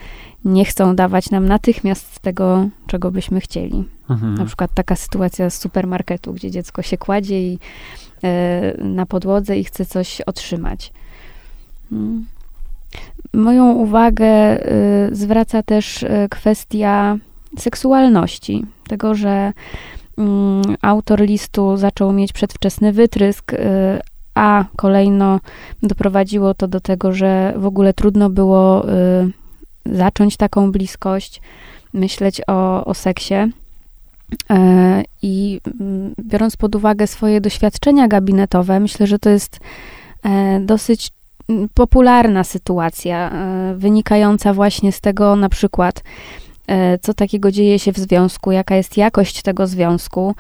nie 0.45 0.65
chcą 0.65 0.97
dawać 0.97 1.31
nam 1.31 1.47
natychmiast 1.47 2.19
tego, 2.21 2.69
czego 2.87 3.11
byśmy 3.11 3.41
chcieli. 3.41 3.85
Mhm. 4.11 4.35
Na 4.35 4.45
przykład 4.45 4.71
taka 4.75 4.97
sytuacja 4.97 5.51
z 5.51 5.61
supermarketu, 5.61 6.33
gdzie 6.33 6.51
dziecko 6.51 6.83
się 6.83 6.99
kładzie 6.99 7.41
i 7.41 7.59
e, 8.25 8.75
na 8.79 9.07
podłodze 9.07 9.59
i 9.59 9.65
chce 9.65 9.87
coś 9.87 10.21
otrzymać. 10.21 10.93
Mm. 11.93 12.34
Moją 13.33 13.73
uwagę 13.73 14.27
y, 14.67 15.15
zwraca 15.17 15.63
też 15.63 16.03
y, 16.03 16.09
kwestia 16.31 17.17
seksualności. 17.59 18.67
Tego, 18.89 19.15
że 19.15 19.53
mm, 20.19 20.63
autor 20.83 21.21
listu 21.21 21.77
zaczął 21.77 22.13
mieć 22.13 22.33
przedwczesny 22.33 22.93
wytrysk, 22.93 23.53
y, 23.53 23.59
a 24.35 24.65
kolejno 24.77 25.41
doprowadziło 25.83 26.55
to 26.55 26.69
do 26.69 26.81
tego, 26.81 27.13
że 27.13 27.55
w 27.57 27.67
ogóle 27.67 27.95
trudno 27.95 28.31
było 28.31 28.87
zacząć 29.87 30.37
taką 30.37 30.73
bliskość, 30.73 31.41
myśleć 31.93 32.41
o, 32.47 32.85
o 32.85 32.95
seksie. 32.95 33.35
I 35.23 35.61
mm, 35.81 36.15
biorąc 36.21 36.57
pod 36.57 36.75
uwagę 36.75 37.07
swoje 37.07 37.41
doświadczenia 37.41 38.09
gabinetowe, 38.09 38.81
myślę, 38.81 39.07
że 39.07 39.19
to 39.19 39.31
jest 39.31 39.61
e, 40.23 40.61
dosyć 40.61 41.11
popularna 41.75 42.45
sytuacja, 42.45 43.31
e, 43.31 43.75
wynikająca 43.77 44.55
właśnie 44.55 44.93
z 44.93 45.01
tego 45.01 45.37
na 45.37 45.49
przykład, 45.49 46.03
e, 46.67 46.99
co 46.99 47.15
takiego 47.15 47.51
dzieje 47.51 47.79
się 47.79 47.93
w 47.93 47.99
związku, 47.99 48.53
jaka 48.53 48.77
jest 48.77 48.97
jakość 48.97 49.43
tego 49.43 49.67
związku, 49.67 50.35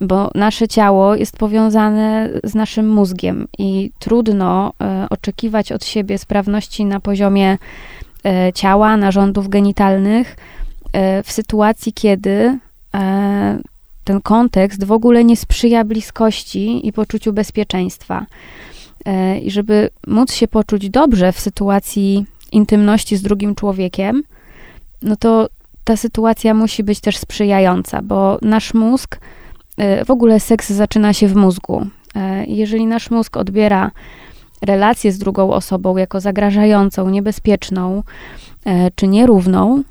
bo 0.00 0.30
nasze 0.34 0.68
ciało 0.68 1.14
jest 1.14 1.36
powiązane 1.36 2.28
z 2.44 2.54
naszym 2.54 2.88
mózgiem 2.88 3.48
i 3.58 3.90
trudno 3.98 4.72
e, 4.80 5.06
oczekiwać 5.10 5.72
od 5.72 5.84
siebie 5.84 6.18
sprawności 6.18 6.84
na 6.84 7.00
poziomie 7.00 7.58
ciała, 8.54 8.96
narządów 8.96 9.48
genitalnych 9.48 10.36
w 11.24 11.32
sytuacji, 11.32 11.92
kiedy 11.92 12.58
ten 14.04 14.20
kontekst 14.20 14.84
w 14.84 14.92
ogóle 14.92 15.24
nie 15.24 15.36
sprzyja 15.36 15.84
bliskości 15.84 16.86
i 16.88 16.92
poczuciu 16.92 17.32
bezpieczeństwa. 17.32 18.26
E, 19.06 19.38
I 19.38 19.50
żeby 19.50 19.90
móc 20.06 20.32
się 20.32 20.48
poczuć 20.48 20.90
dobrze 20.90 21.32
w 21.32 21.40
sytuacji 21.40 22.26
intymności 22.52 23.16
z 23.16 23.22
drugim 23.22 23.54
człowiekiem, 23.54 24.22
no 25.02 25.16
to 25.16 25.48
ta 25.84 25.96
sytuacja 25.96 26.54
musi 26.54 26.84
być 26.84 27.00
też 27.00 27.16
sprzyjająca, 27.16 28.02
bo 28.02 28.38
nasz 28.42 28.74
mózg, 28.74 29.18
e, 29.76 30.04
w 30.04 30.10
ogóle 30.10 30.40
seks 30.40 30.70
zaczyna 30.70 31.12
się 31.12 31.28
w 31.28 31.36
mózgu. 31.36 31.86
E, 32.14 32.44
Jeżeli 32.46 32.86
nasz 32.86 33.10
mózg 33.10 33.36
odbiera 33.36 33.90
relację 34.62 35.12
z 35.12 35.18
drugą 35.18 35.52
osobą 35.52 35.96
jako 35.96 36.20
zagrażającą, 36.20 37.10
niebezpieczną 37.10 38.02
czy 38.94 39.08
nierówną, 39.08 39.82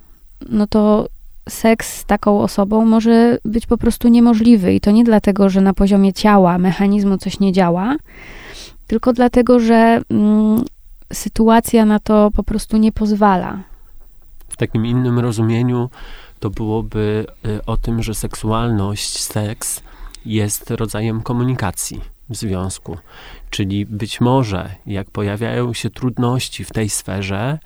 no 0.49 0.67
to 0.67 1.07
seks 1.49 1.99
z 1.99 2.05
taką 2.05 2.41
osobą 2.41 2.85
może 2.85 3.37
być 3.45 3.65
po 3.65 3.77
prostu 3.77 4.07
niemożliwy. 4.07 4.73
I 4.73 4.81
to 4.81 4.91
nie 4.91 5.03
dlatego, 5.03 5.49
że 5.49 5.61
na 5.61 5.73
poziomie 5.73 6.13
ciała, 6.13 6.57
mechanizmu 6.57 7.17
coś 7.17 7.39
nie 7.39 7.51
działa, 7.51 7.95
tylko 8.91 9.13
dlatego, 9.13 9.59
że 9.59 10.01
mm, 10.09 10.63
sytuacja 11.13 11.85
na 11.85 11.99
to 11.99 12.31
po 12.35 12.43
prostu 12.43 12.77
nie 12.77 12.91
pozwala. 12.91 13.63
takim 14.57 14.85
innym 14.85 15.19
rozumieniu 15.19 15.89
to 16.39 16.49
byłoby 16.49 17.25
y, 17.45 17.65
o 17.65 17.77
tym, 17.77 18.03
że 18.03 18.13
seksualność, 18.13 19.23
seks 19.23 19.81
jest 20.25 20.71
rodzajem 20.71 21.21
komunikacji 21.21 22.01
w 22.29 22.35
związku. 22.35 22.97
Czyli 23.49 23.85
być 23.85 24.21
może, 24.21 24.75
jak 24.85 25.11
pojawiają 25.11 25.73
się 25.73 25.89
trudności 25.89 26.63
w 26.63 26.71
tej 26.71 26.89
sferze, 26.89 27.59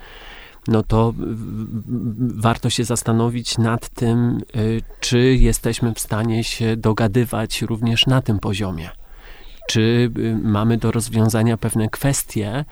no 0.68 0.84
to 0.84 1.14
warto 2.18 2.70
się 2.70 2.84
zastanowić 2.84 3.58
nad 3.58 3.90
tym, 3.90 4.42
y, 4.56 4.82
czy 5.00 5.36
jesteśmy 5.36 5.94
w 5.94 6.00
stanie 6.00 6.44
się 6.44 6.78
dogadywać 6.78 7.62
również 7.62 8.08
na 8.08 8.22
tym 8.22 8.40
poziomie. 8.40 8.90
Czy 9.68 10.12
y, 10.18 10.38
mamy 10.44 10.78
do 10.78 10.92
rozwiązania 10.92 11.58
pewne 11.58 11.90
kwestie, 11.90 12.66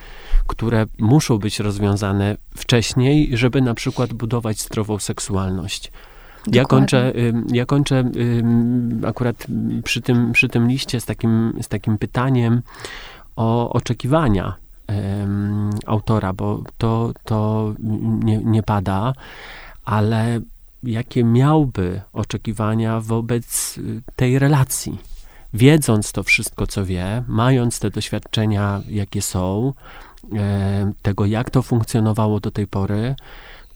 które 0.47 0.85
muszą 0.99 1.37
być 1.37 1.59
rozwiązane 1.59 2.37
wcześniej, 2.55 3.37
żeby 3.37 3.61
na 3.61 3.73
przykład 3.73 4.13
budować 4.13 4.61
zdrową 4.61 4.99
seksualność. 4.99 5.91
Ja 6.51 6.65
kończę, 6.65 7.13
ja 7.51 7.65
kończę 7.65 8.03
akurat 9.07 9.47
przy 9.83 10.01
tym, 10.01 10.31
przy 10.31 10.49
tym 10.49 10.67
liście 10.67 10.99
z 10.99 11.05
takim, 11.05 11.53
z 11.61 11.67
takim 11.67 11.97
pytaniem 11.97 12.61
o 13.35 13.73
oczekiwania 13.73 14.55
autora, 15.85 16.33
bo 16.33 16.63
to, 16.77 17.11
to 17.23 17.73
nie, 18.23 18.37
nie 18.37 18.63
pada, 18.63 19.13
ale 19.85 20.41
jakie 20.83 21.23
miałby 21.23 22.01
oczekiwania 22.13 22.99
wobec 22.99 23.77
y, 23.77 24.01
tej 24.15 24.39
relacji? 24.39 24.97
Wiedząc 25.53 26.11
to 26.11 26.23
wszystko, 26.23 26.67
co 26.67 26.85
wie, 26.85 27.23
mając 27.27 27.79
te 27.79 27.89
doświadczenia, 27.89 28.81
jakie 28.89 29.21
są, 29.21 29.73
e, 30.35 30.91
tego, 31.01 31.25
jak 31.25 31.49
to 31.49 31.61
funkcjonowało 31.61 32.39
do 32.39 32.51
tej 32.51 32.67
pory, 32.67 33.15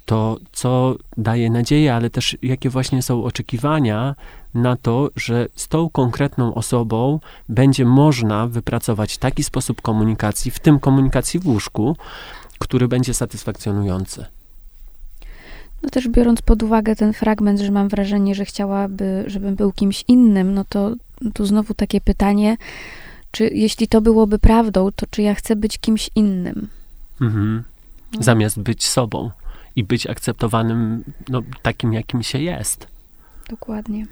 to 0.05 0.37
co 0.51 0.95
daje 1.17 1.49
nadzieję, 1.49 1.93
ale 1.95 2.09
też 2.09 2.37
jakie 2.41 2.69
właśnie 2.69 3.01
są 3.01 3.23
oczekiwania 3.23 4.15
na 4.53 4.75
to, 4.75 5.09
że 5.15 5.47
z 5.55 5.67
tą 5.67 5.89
konkretną 5.89 6.53
osobą 6.53 7.19
będzie 7.49 7.85
można 7.85 8.47
wypracować 8.47 9.17
taki 9.17 9.43
sposób 9.43 9.81
komunikacji, 9.81 10.51
w 10.51 10.59
tym 10.59 10.79
komunikacji 10.79 11.39
w 11.39 11.47
łóżku, 11.47 11.97
który 12.59 12.87
będzie 12.87 13.13
satysfakcjonujący. 13.13 14.25
No 15.83 15.89
też 15.89 16.07
biorąc 16.07 16.41
pod 16.41 16.63
uwagę 16.63 16.95
ten 16.95 17.13
fragment, 17.13 17.59
że 17.59 17.71
mam 17.71 17.87
wrażenie, 17.87 18.35
że 18.35 18.45
chciałaby, 18.45 19.23
żebym 19.27 19.55
był 19.55 19.71
kimś 19.71 20.03
innym, 20.07 20.53
no 20.53 20.63
to 20.69 20.95
tu 21.33 21.45
znowu 21.45 21.73
takie 21.73 22.01
pytanie, 22.01 22.57
czy 23.31 23.49
jeśli 23.53 23.87
to 23.87 24.01
byłoby 24.01 24.39
prawdą, 24.39 24.91
to 24.91 25.05
czy 25.09 25.21
ja 25.21 25.35
chcę 25.35 25.55
być 25.55 25.77
kimś 25.77 26.09
innym? 26.15 26.67
Mhm. 27.21 27.63
No. 28.13 28.23
Zamiast 28.23 28.59
być 28.59 28.87
sobą 28.87 29.31
i 29.75 29.83
być 29.83 30.07
akceptowanym 30.07 31.03
no, 31.29 31.41
takim, 31.61 31.93
jakim 31.93 32.23
się 32.23 32.39
jest. 32.39 32.87
Dokładnie. 33.49 34.05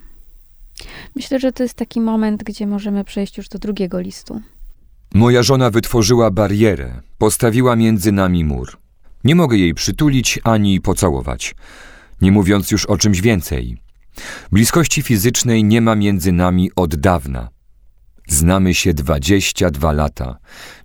Myślę, 1.16 1.40
że 1.40 1.52
to 1.52 1.64
jest 1.64 1.76
taki 1.76 2.02
moment, 2.02 2.44
gdzie 2.44 2.68
możemy 2.68 3.04
przejść 3.04 3.38
już 3.38 3.50
do 3.50 3.60
drugiego 3.60 4.00
listu. 4.00 4.42
Moja 5.14 5.44
żona 5.44 5.70
wytworzyła 5.70 6.32
barierę, 6.32 7.02
postawiła 7.18 7.76
między 7.76 8.12
nami 8.12 8.46
mur. 8.46 8.78
Nie 9.24 9.36
mogę 9.36 9.58
jej 9.58 9.74
przytulić 9.74 10.40
ani 10.44 10.82
pocałować, 10.82 11.56
nie 12.22 12.32
mówiąc 12.32 12.72
już 12.72 12.86
o 12.86 12.98
czymś 12.98 13.22
więcej. 13.22 13.78
Bliskości 14.52 15.02
fizycznej 15.02 15.64
nie 15.64 15.82
ma 15.82 15.96
między 15.96 16.32
nami 16.32 16.72
od 16.76 16.96
dawna. 16.96 17.50
Znamy 18.28 18.74
się 18.74 18.94
22 18.94 19.92
lata, 19.92 20.38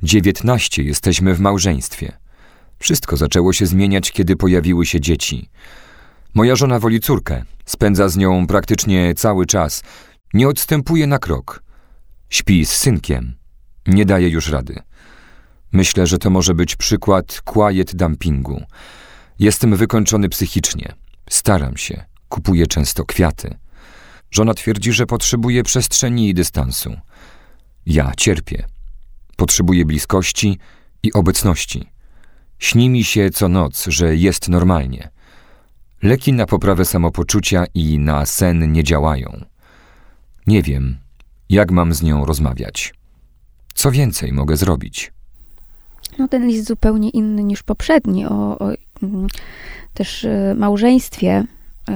19 0.02 0.82
jesteśmy 0.82 1.34
w 1.34 1.40
małżeństwie. 1.40 2.12
Wszystko 2.78 3.16
zaczęło 3.16 3.52
się 3.52 3.66
zmieniać, 3.66 4.12
kiedy 4.12 4.37
pojawiły 4.37 4.87
się 4.87 5.00
dzieci. 5.00 5.50
Moja 6.34 6.56
żona 6.56 6.78
woli 6.78 7.00
córkę, 7.00 7.44
spędza 7.64 8.09
z 8.09 8.16
nią 8.16 8.46
praktycznie 8.46 9.14
cały 9.14 9.46
czas, 9.46 9.83
nie 10.35 10.48
odstępuje 10.48 11.07
na 11.07 11.18
krok. 11.18 11.62
Śpi 12.31 12.66
z 12.66 12.70
synkiem, 12.70 13.35
nie 13.87 14.05
daje 14.05 14.28
już 14.28 14.48
rady. 14.48 14.83
Myślę, 15.72 16.07
że 16.07 16.18
to 16.18 16.31
może 16.31 16.55
być 16.55 16.76
przykład 16.76 17.40
quiet 17.44 17.96
dumpingu. 17.96 18.62
Jestem 19.38 19.76
wykończony 19.76 20.28
psychicznie. 20.28 20.94
Staram 21.31 21.76
się, 21.76 22.05
kupuję 22.31 22.66
często 22.66 23.05
kwiaty. 23.05 23.57
Żona 24.31 24.55
twierdzi, 24.55 24.93
że 24.93 25.07
potrzebuje 25.07 25.62
przestrzeni 25.62 26.29
i 26.29 26.35
dystansu. 26.35 26.97
Ja 27.87 28.12
cierpię. 28.16 28.64
Potrzebuję 29.37 29.85
bliskości 29.85 30.59
i 31.03 31.12
obecności. 31.12 31.90
Śni 32.59 32.90
mi 32.90 33.05
się 33.05 33.31
co 33.31 33.49
noc, 33.49 33.87
że 33.87 34.16
jest 34.16 34.49
normalnie. 34.49 35.11
Leki 36.03 36.33
na 36.33 36.47
poprawę 36.47 36.85
samopoczucia 36.85 37.64
i 37.75 37.99
na 37.99 38.27
sen 38.27 38.73
nie 38.73 38.85
działają. 38.85 39.45
Nie 40.47 40.62
wiem, 40.62 40.97
jak 41.49 41.71
mam 41.71 41.95
z 41.95 42.03
nią 42.03 42.25
rozmawiać. 42.25 42.95
Co 43.75 43.90
więcej 43.90 44.33
mogę 44.33 44.57
zrobić? 44.57 45.12
No, 46.19 46.29
ten 46.29 46.47
list 46.47 46.66
zupełnie 46.66 47.11
inny 47.11 47.45
niż 47.45 47.62
poprzedni, 47.62 48.27
o, 48.27 48.59
o 48.59 48.73
mm, 49.03 49.27
też 49.95 50.25
y, 50.25 50.55
małżeństwie. 50.57 51.45
Y, 51.90 51.92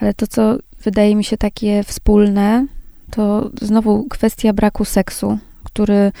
ale 0.00 0.14
to, 0.14 0.26
co 0.26 0.56
wydaje 0.84 1.16
mi 1.16 1.24
się 1.24 1.36
takie 1.36 1.84
wspólne, 1.84 2.66
to 3.10 3.50
znowu 3.62 4.04
kwestia 4.04 4.52
braku 4.52 4.84
seksu, 4.84 5.38
który 5.64 6.12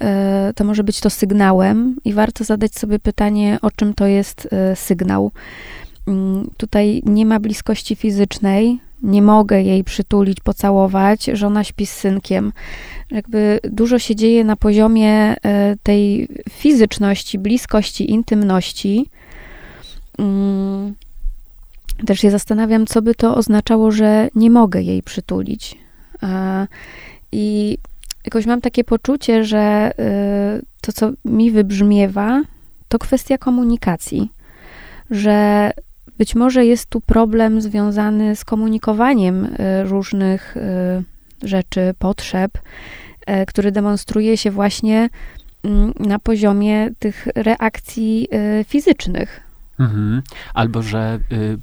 E, 0.00 0.52
to 0.56 0.64
może 0.64 0.84
być 0.84 1.00
to 1.00 1.10
sygnałem 1.10 1.96
i 2.04 2.12
warto 2.12 2.44
zadać 2.44 2.74
sobie 2.74 2.98
pytanie, 2.98 3.58
o 3.62 3.70
czym 3.70 3.94
to 3.94 4.06
jest 4.06 4.48
e, 4.52 4.76
sygnał. 4.76 5.32
Mm, 6.06 6.50
tutaj 6.56 7.02
nie 7.06 7.26
ma 7.26 7.40
bliskości 7.40 7.96
fizycznej, 7.96 8.80
nie 9.02 9.22
mogę 9.22 9.62
jej 9.62 9.84
przytulić, 9.84 10.40
pocałować, 10.40 11.24
żona 11.24 11.64
śpi 11.64 11.86
z 11.86 11.92
synkiem. 11.92 12.52
Jakby 13.10 13.60
dużo 13.62 13.98
się 13.98 14.16
dzieje 14.16 14.44
na 14.44 14.56
poziomie 14.56 15.12
e, 15.12 15.76
tej 15.82 16.28
fizyczności, 16.50 17.38
bliskości, 17.38 18.10
intymności. 18.10 19.06
Też 22.06 22.20
się 22.20 22.30
zastanawiam, 22.30 22.86
co 22.86 23.02
by 23.02 23.14
to 23.14 23.34
oznaczało, 23.34 23.90
że 23.90 24.28
nie 24.34 24.50
mogę 24.50 24.82
jej 24.82 25.02
przytulić. 25.02 25.76
I 27.32 27.78
jakoś 28.24 28.46
mam 28.46 28.60
takie 28.60 28.84
poczucie, 28.84 29.44
że 29.44 29.92
y, 30.58 30.64
to, 30.80 30.92
co 30.92 31.12
mi 31.24 31.50
wybrzmiewa, 31.50 32.42
to 32.88 32.98
kwestia 32.98 33.38
komunikacji, 33.38 34.30
że 35.10 35.70
być 36.18 36.34
może 36.34 36.66
jest 36.66 36.86
tu 36.86 37.00
problem 37.00 37.60
związany 37.60 38.36
z 38.36 38.44
komunikowaniem 38.44 39.44
y, 39.44 39.48
różnych 39.84 40.54
rzeczy, 41.42 41.94
potrzeb, 41.98 42.50
który 43.46 43.72
demonstruje 43.72 44.36
się 44.36 44.50
właśnie 44.50 45.08
mm, 45.64 45.92
na 46.00 46.18
poziomie 46.18 46.90
tych 46.98 47.28
reakcji 47.34 48.28
fizycznych. 48.66 49.45
Mhm. 49.78 50.22
Albo 50.54 50.82
że 50.82 51.18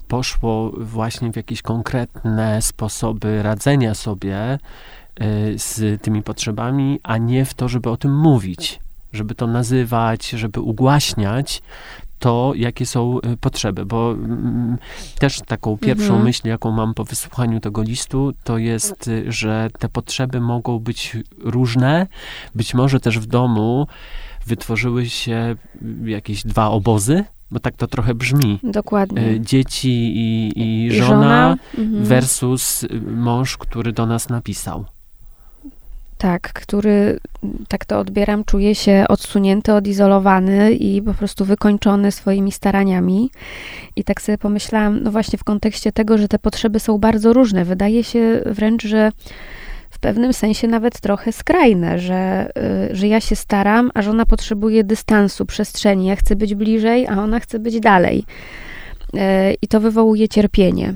poszło 0.07 0.71
właśnie 0.77 1.31
w 1.31 1.35
jakieś 1.35 1.61
konkretne 1.61 2.61
sposoby 2.61 3.43
radzenia 3.43 3.93
sobie 3.93 4.59
E, 5.15 5.59
z 5.59 6.01
tymi 6.01 6.23
potrzebami, 6.23 6.99
a 7.03 7.17
nie 7.17 7.45
w 7.45 7.53
to, 7.53 7.69
żeby 7.69 7.89
o 7.89 7.97
tym 7.97 8.19
mówić, 8.19 8.79
żeby 9.13 9.35
to 9.35 9.47
nazywać, 9.47 10.29
żeby 10.29 10.61
ugłaśniać 10.61 11.61
to, 12.19 12.53
jakie 12.55 12.85
są 12.85 13.21
e, 13.21 13.37
potrzeby, 13.37 13.85
bo 13.85 14.11
mm, 14.11 14.77
też 15.19 15.41
taką 15.45 15.77
pierwszą 15.77 16.03
mhm. 16.03 16.23
myśl, 16.23 16.47
jaką 16.47 16.71
mam 16.71 16.93
po 16.93 17.03
wysłuchaniu 17.03 17.59
tego 17.59 17.81
listu, 17.81 18.33
to 18.43 18.57
jest, 18.57 19.07
e, 19.07 19.31
że 19.31 19.69
te 19.79 19.89
potrzeby 19.89 20.41
mogą 20.41 20.79
być 20.79 21.17
różne. 21.37 22.07
Być 22.55 22.73
może 22.73 22.99
też 22.99 23.19
w 23.19 23.25
domu 23.25 23.87
wytworzyły 24.45 25.09
się 25.09 25.55
jakieś 26.05 26.43
dwa 26.43 26.69
obozy, 26.69 27.23
bo 27.53 27.59
tak 27.59 27.75
to 27.77 27.87
trochę 27.87 28.15
brzmi. 28.15 28.59
Dokładnie. 28.63 29.39
Dzieci 29.39 30.11
i, 30.15 30.53
i 30.55 30.91
żona, 30.91 31.07
żona? 31.07 31.57
Mhm. 31.77 32.03
versus 32.03 32.85
mąż, 33.07 33.57
który 33.57 33.91
do 33.91 34.05
nas 34.05 34.29
napisał. 34.29 34.85
Tak, 36.17 36.53
który, 36.53 37.19
tak 37.67 37.85
to 37.85 37.99
odbieram, 37.99 38.43
czuje 38.43 38.75
się 38.75 39.05
odsunięty, 39.09 39.73
odizolowany 39.73 40.71
i 40.73 41.01
po 41.01 41.13
prostu 41.13 41.45
wykończony 41.45 42.11
swoimi 42.11 42.51
staraniami. 42.51 43.29
I 43.95 44.03
tak 44.03 44.21
sobie 44.21 44.37
pomyślałam, 44.37 45.03
no 45.03 45.11
właśnie 45.11 45.39
w 45.39 45.43
kontekście 45.43 45.91
tego, 45.91 46.17
że 46.17 46.27
te 46.27 46.39
potrzeby 46.39 46.79
są 46.79 46.97
bardzo 46.97 47.33
różne. 47.33 47.65
Wydaje 47.65 48.03
się 48.03 48.41
wręcz, 48.45 48.83
że 48.83 49.11
pewnym 50.03 50.33
sensie 50.33 50.67
nawet 50.67 51.01
trochę 51.01 51.31
skrajne, 51.31 51.99
że, 51.99 52.49
y, 52.91 52.95
że 52.95 53.07
ja 53.07 53.21
się 53.21 53.35
staram, 53.35 53.91
a 53.93 54.01
żona 54.01 54.25
potrzebuje 54.25 54.83
dystansu, 54.83 55.45
przestrzeni. 55.45 56.05
Ja 56.05 56.15
chcę 56.15 56.35
być 56.35 56.55
bliżej, 56.55 57.07
a 57.07 57.19
ona 57.19 57.39
chce 57.39 57.59
być 57.59 57.79
dalej. 57.79 58.25
Y, 59.13 59.19
I 59.61 59.67
to 59.67 59.79
wywołuje 59.79 60.29
cierpienie. 60.29 60.89
Y, 60.89 60.93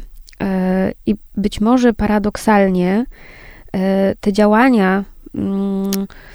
I 1.06 1.16
być 1.38 1.62
może 1.62 1.94
paradoksalnie 1.94 3.06
te 4.22 4.34
działania 4.34 5.04
mm, 5.36 5.92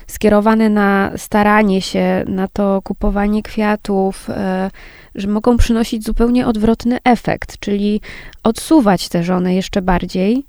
skierowane 0.07 0.69
na 0.69 1.13
staranie 1.17 1.83
się, 1.83 2.25
na 2.27 2.49
to 2.49 2.83
kupowanie 2.83 3.43
kwiatów, 3.43 4.29
że 5.15 5.29
mogą 5.29 5.57
przynosić 5.57 6.05
zupełnie 6.05 6.47
odwrotny 6.47 6.99
efekt, 7.05 7.59
czyli 7.59 8.01
odsuwać 8.43 9.09
tę 9.09 9.25
żonę 9.25 9.55
jeszcze 9.55 9.83
bardziej, 9.83 10.47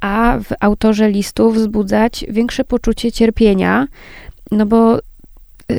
a 0.00 0.38
w 0.44 0.52
autorze 0.60 1.10
listów 1.10 1.54
wzbudzać 1.54 2.24
większe 2.28 2.64
poczucie 2.64 3.12
cierpienia, 3.12 3.86
no 4.50 4.66
bo 4.66 4.98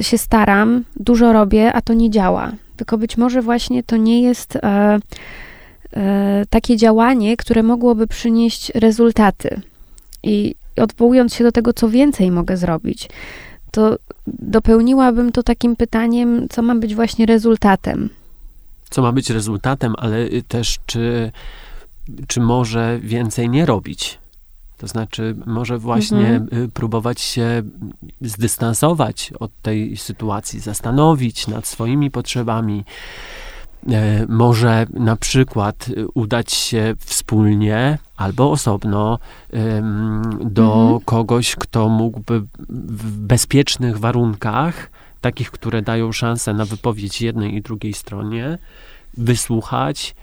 się 0.02 0.18
staram, 0.18 0.84
dużo 0.96 1.34
robię, 1.34 1.74
a 1.74 1.82
to 1.82 1.94
nie 1.94 2.10
działa. 2.10 2.52
Tylko 2.78 2.98
być 2.98 3.18
może 3.18 3.42
właśnie 3.42 3.84
to 3.84 3.98
nie 3.98 4.22
jest 4.22 4.56
e, 4.56 5.00
e, 5.94 6.46
takie 6.50 6.78
działanie, 6.78 7.38
które 7.38 7.64
mogłoby 7.64 8.08
przynieść 8.08 8.72
rezultaty. 8.76 9.62
I 10.24 10.56
odwołując 10.78 11.36
się 11.36 11.44
do 11.44 11.52
tego, 11.52 11.74
co 11.74 11.90
więcej 11.90 12.32
mogę 12.32 12.58
zrobić, 12.58 13.10
to 13.72 13.98
dopełniłabym 14.28 15.32
to 15.32 15.44
takim 15.44 15.76
pytaniem, 15.76 16.50
co 16.50 16.62
ma 16.62 16.76
być 16.76 16.96
właśnie 16.96 17.26
rezultatem. 17.26 18.10
Co 18.90 19.02
ma 19.02 19.12
być 19.12 19.30
rezultatem, 19.30 19.94
ale 19.98 20.18
y, 20.18 20.44
też 20.48 20.80
czy, 20.86 21.32
czy 22.28 22.42
może 22.42 23.00
więcej 23.02 23.50
nie 23.50 23.66
robić? 23.66 24.20
To 24.78 24.88
znaczy, 24.88 25.36
może 25.46 25.78
właśnie 25.78 26.28
Mhm. 26.28 26.64
y, 26.64 26.70
próbować 26.70 27.22
się 27.22 27.64
zdystansować 28.22 29.34
od 29.40 29.52
tej 29.62 29.98
sytuacji, 29.98 30.60
zastanowić 30.60 31.48
nad 31.48 31.68
swoimi 31.68 32.12
potrzebami. 32.12 32.84
E, 33.92 34.26
Może 34.30 34.86
na 34.94 35.16
przykład 35.16 35.88
y, 35.90 36.08
udać 36.14 36.54
się 36.54 36.96
wspólnie 37.00 37.98
albo 38.18 38.52
osobno 38.52 39.20
do 40.42 40.74
Mhm. 40.84 41.00
kogoś, 41.06 41.56
kto 41.56 41.90
mógłby 41.90 42.40
w 42.70 43.18
bezpiecznych 43.18 44.00
warunkach, 44.00 44.90
takich, 45.22 45.52
które 45.52 45.82
dają 45.82 46.12
szansę 46.12 46.54
na 46.54 46.66
wypowiedź 46.66 47.22
jednej 47.22 47.56
i 47.56 47.62
drugiej 47.62 47.94
stronie, 47.94 48.58
wysłuchać, 49.18 50.16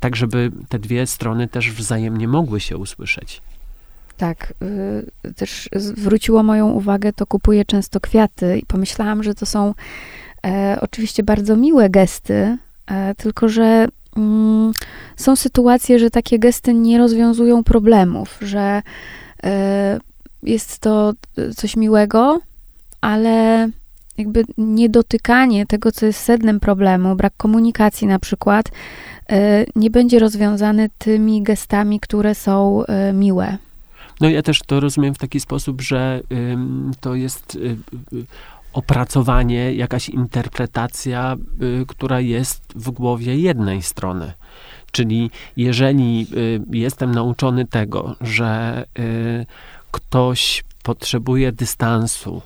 tak 0.00 0.16
żeby 0.16 0.50
te 0.68 0.78
dwie 0.78 1.06
strony 1.06 1.48
też 1.48 1.72
wzajemnie 1.72 2.28
mogły 2.28 2.60
się 2.60 2.76
usłyszeć. 2.76 3.42
Tak, 4.16 4.54
y, 5.24 5.34
też 5.34 5.68
zwróciło 5.76 6.42
moją 6.42 6.70
uwagę, 6.70 7.12
to 7.12 7.26
kupuję 7.26 7.64
często 7.64 8.00
kwiaty 8.00 8.58
i 8.58 8.66
pomyślałam, 8.66 9.22
że 9.22 9.34
to 9.34 9.46
są 9.46 9.74
e, 10.46 10.78
oczywiście 10.80 11.22
bardzo 11.22 11.56
miłe 11.56 11.90
gesty, 11.90 12.56
e, 12.86 13.14
tylko 13.14 13.48
że 13.48 13.88
mm, 14.16 14.72
są 15.16 15.36
sytuacje, 15.36 15.98
że 15.98 16.10
takie 16.10 16.38
gesty 16.38 16.74
nie 16.74 16.98
rozwiązują 16.98 17.64
problemów, 17.64 18.38
że 18.40 18.82
e, 19.44 20.00
jest 20.42 20.78
to 20.78 21.12
e, 21.38 21.54
coś 21.54 21.76
miłego, 21.76 22.40
ale 23.00 23.68
jakby 24.18 24.44
niedotykanie 24.58 25.66
tego, 25.66 25.92
co 25.92 26.06
jest 26.06 26.20
sednem 26.20 26.60
problemu, 26.60 27.16
brak 27.16 27.32
komunikacji 27.36 28.06
na 28.06 28.18
przykład, 28.18 28.70
e, 29.30 29.64
nie 29.76 29.90
będzie 29.90 30.18
rozwiązany 30.18 30.88
tymi 30.98 31.42
gestami, 31.42 32.00
które 32.00 32.34
są 32.34 32.84
e, 32.84 33.12
miłe. 33.12 33.58
No 34.20 34.28
ja 34.28 34.42
też 34.42 34.60
to 34.66 34.80
rozumiem 34.80 35.14
w 35.14 35.18
taki 35.18 35.40
sposób, 35.40 35.80
że 35.80 36.20
to 37.00 37.14
jest 37.14 37.54
y, 37.54 37.58
y, 38.12 38.24
opracowanie, 38.74 39.74
jakaś 39.74 40.08
interpretacja, 40.08 41.36
y, 41.82 41.86
która 41.86 42.20
jest 42.20 42.62
w 42.74 42.90
głowie 42.90 43.38
jednej 43.38 43.82
strony. 43.82 44.32
Czyli 44.92 45.30
jeżeli 45.56 46.26
y, 46.36 46.60
jestem 46.70 47.14
nauczony 47.14 47.66
tego, 47.66 48.16
że 48.20 48.84
y, 48.98 49.46
ktoś 49.90 50.64
potrzebuje 50.82 51.52
dystansu, 51.52 52.42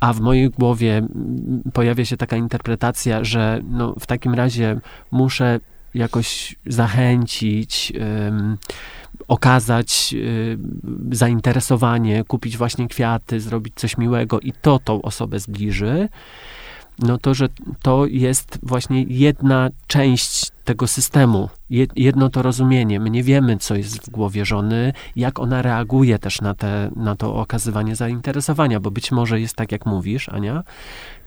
a 0.00 0.12
w 0.12 0.20
mojej 0.20 0.50
głowie 0.50 0.96
mm, 0.96 1.62
pojawia 1.72 2.04
się 2.04 2.16
taka 2.16 2.36
interpretacja, 2.36 3.24
że 3.24 3.60
no, 3.70 3.94
w 4.00 4.06
takim 4.06 4.34
razie 4.34 4.80
muszę 5.10 5.60
jakoś 5.94 6.56
zachęcić, 6.66 7.92
okazać 9.28 10.14
y, 10.14 10.58
zainteresowanie, 11.10 12.24
kupić 12.24 12.56
właśnie 12.56 12.88
kwiaty, 12.88 13.40
zrobić 13.40 13.74
coś 13.76 13.98
miłego 13.98 14.40
i 14.40 14.52
to 14.52 14.78
tą 14.78 15.02
osobę 15.02 15.40
zbliży, 15.40 16.08
no 16.98 17.18
to, 17.18 17.34
że 17.34 17.48
to 17.82 18.06
jest 18.06 18.58
właśnie 18.62 19.02
jedna 19.02 19.68
część 19.86 20.50
tego 20.64 20.86
systemu, 20.86 21.48
je- 21.70 21.86
jedno 21.96 22.28
to 22.28 22.42
rozumienie. 22.42 23.00
My 23.00 23.10
nie 23.10 23.22
wiemy, 23.22 23.56
co 23.56 23.74
jest 23.74 24.06
w 24.06 24.10
głowie 24.10 24.44
żony, 24.44 24.92
jak 25.16 25.38
ona 25.38 25.62
reaguje 25.62 26.18
też 26.18 26.40
na, 26.40 26.54
te, 26.54 26.90
na 26.96 27.16
to 27.16 27.34
okazywanie 27.34 27.96
zainteresowania, 27.96 28.80
bo 28.80 28.90
być 28.90 29.12
może 29.12 29.40
jest 29.40 29.56
tak, 29.56 29.72
jak 29.72 29.86
mówisz, 29.86 30.28
Ania, 30.28 30.62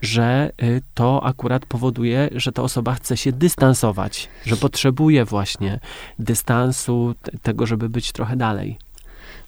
że 0.02 0.50
y, 0.62 0.82
to 0.94 1.24
akurat 1.24 1.66
powoduje, 1.66 2.28
że 2.34 2.52
ta 2.52 2.62
osoba 2.62 2.94
chce 2.94 3.16
się 3.16 3.32
dystansować, 3.32 4.28
że 4.46 4.56
potrzebuje 4.56 5.24
właśnie 5.24 5.80
dystansu, 6.18 7.14
te- 7.22 7.38
tego, 7.42 7.66
żeby 7.66 7.88
być 7.88 8.12
trochę 8.12 8.36
dalej. 8.36 8.78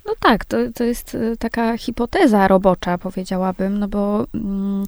No 0.06 0.12
tak, 0.20 0.44
to, 0.44 0.56
to 0.74 0.84
jest 0.84 1.14
y, 1.14 1.36
taka 1.38 1.78
hipoteza 1.78 2.48
robocza, 2.48 2.98
powiedziałabym, 2.98 3.78
no 3.78 3.88
bo 3.88 4.26
mm, 4.34 4.84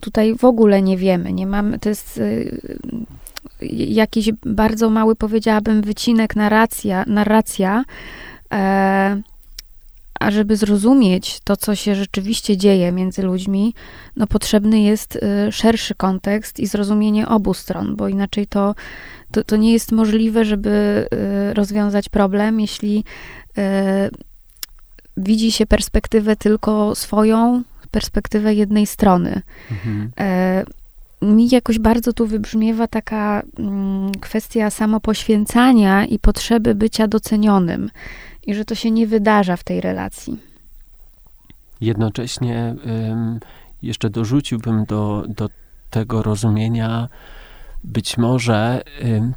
tutaj 0.00 0.34
w 0.34 0.44
ogóle 0.44 0.82
nie 0.82 0.96
wiemy, 0.96 1.32
nie 1.32 1.46
mamy, 1.46 1.78
to 1.78 1.88
jest 1.88 2.18
y, 2.18 2.60
jakiś 3.88 4.30
bardzo 4.46 4.90
mały, 4.90 5.16
powiedziałabym, 5.16 5.82
wycinek 5.82 6.36
narracja, 6.36 7.04
narracja 7.06 7.84
e, 8.52 9.22
a 10.20 10.30
żeby 10.30 10.56
zrozumieć 10.56 11.40
to, 11.44 11.56
co 11.56 11.74
się 11.74 11.94
rzeczywiście 11.94 12.56
dzieje 12.56 12.92
między 12.92 13.22
ludźmi, 13.22 13.74
no 14.16 14.26
potrzebny 14.26 14.80
jest 14.80 15.16
y, 15.16 15.52
szerszy 15.52 15.94
kontekst 15.94 16.60
i 16.60 16.66
zrozumienie 16.66 17.28
obu 17.28 17.54
stron, 17.54 17.96
bo 17.96 18.08
inaczej 18.08 18.46
to, 18.46 18.74
to, 19.32 19.44
to 19.44 19.56
nie 19.56 19.72
jest 19.72 19.92
możliwe, 19.92 20.44
żeby 20.44 21.06
y, 21.50 21.54
rozwiązać 21.54 22.08
problem, 22.08 22.60
jeśli 22.60 23.04
y, 23.58 23.62
widzi 25.16 25.52
się 25.52 25.66
perspektywę 25.66 26.36
tylko 26.36 26.94
swoją, 26.94 27.62
perspektywę 27.90 28.54
jednej 28.54 28.86
strony. 28.86 29.42
Mhm. 29.70 30.10
E, 30.20 30.64
mi 31.22 31.48
jakoś 31.48 31.78
bardzo 31.78 32.12
tu 32.12 32.26
wybrzmiewa 32.26 32.86
taka 32.86 33.42
mm, 33.58 34.14
kwestia 34.14 34.70
samopoświęcania 34.70 36.04
i 36.04 36.18
potrzeby 36.18 36.74
bycia 36.74 37.08
docenionym. 37.08 37.90
I 38.46 38.54
że 38.54 38.64
to 38.64 38.74
się 38.74 38.90
nie 38.90 39.06
wydarza 39.06 39.56
w 39.56 39.64
tej 39.64 39.80
relacji. 39.80 40.38
Jednocześnie 41.80 42.74
jeszcze 43.82 44.10
dorzuciłbym 44.10 44.84
do, 44.84 45.24
do 45.28 45.48
tego 45.90 46.22
rozumienia 46.22 47.08
być 47.84 48.18
może 48.18 48.82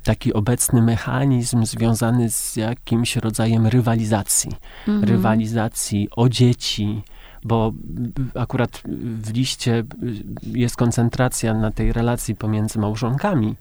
taki 0.04 0.34
obecny 0.34 0.82
mechanizm 0.82 1.66
związany 1.66 2.30
z 2.30 2.56
jakimś 2.56 3.16
rodzajem 3.16 3.68
rywalizacji. 3.68 4.52
Mhm. 4.88 5.04
Rywalizacji 5.04 6.08
o 6.16 6.30
dzieci, 6.30 7.02
bo 7.46 7.72
akurat 8.36 8.82
w 9.22 9.34
liście 9.34 9.84
jest 10.46 10.76
koncentracja 10.76 11.54
na 11.54 11.72
tej 11.72 11.94
relacji 11.94 12.36
pomiędzy 12.36 12.80
małżonkami. 12.80 13.56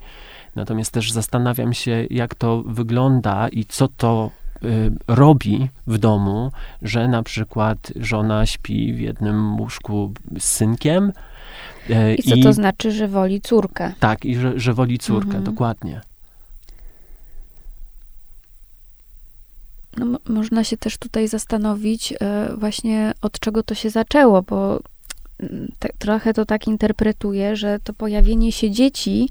Natomiast 0.56 0.92
też 0.92 1.12
zastanawiam 1.12 1.72
się, 1.74 2.06
jak 2.10 2.34
to 2.34 2.62
wygląda 2.66 3.48
i 3.48 3.64
co 3.64 3.88
to 3.88 4.30
y, 4.64 4.92
robi 5.08 5.68
w 5.86 5.98
domu, 5.98 6.52
że 6.82 7.08
na 7.08 7.22
przykład 7.22 7.92
żona 8.00 8.46
śpi 8.46 8.92
w 8.92 9.00
jednym 9.00 9.60
łóżku 9.60 10.12
z 10.38 10.44
synkiem. 10.44 11.12
y, 11.90 12.14
I 12.14 12.22
co 12.22 12.36
to 12.42 12.52
znaczy, 12.52 12.92
że 12.92 13.08
woli 13.08 13.40
córkę? 13.40 13.92
Tak, 14.00 14.24
i 14.24 14.36
że, 14.36 14.60
że 14.60 14.74
woli 14.74 14.98
córkę, 14.98 15.26
Mhm. 15.26 15.44
dokładnie. 15.44 16.00
No, 19.96 20.06
mo- 20.06 20.18
można 20.28 20.64
się 20.64 20.76
też 20.76 20.98
tutaj 20.98 21.28
zastanowić 21.28 22.12
e, 22.20 22.48
właśnie 22.56 23.12
od 23.22 23.40
czego 23.40 23.62
to 23.62 23.74
się 23.74 23.90
zaczęło, 23.90 24.42
bo 24.42 24.80
mm, 25.40 25.72
te, 25.78 25.88
trochę 25.98 26.34
to 26.34 26.44
tak 26.44 26.66
interpretuję, 26.66 27.56
że 27.56 27.78
to 27.84 27.92
pojawienie 27.92 28.52
się 28.52 28.70
dzieci 28.70 29.28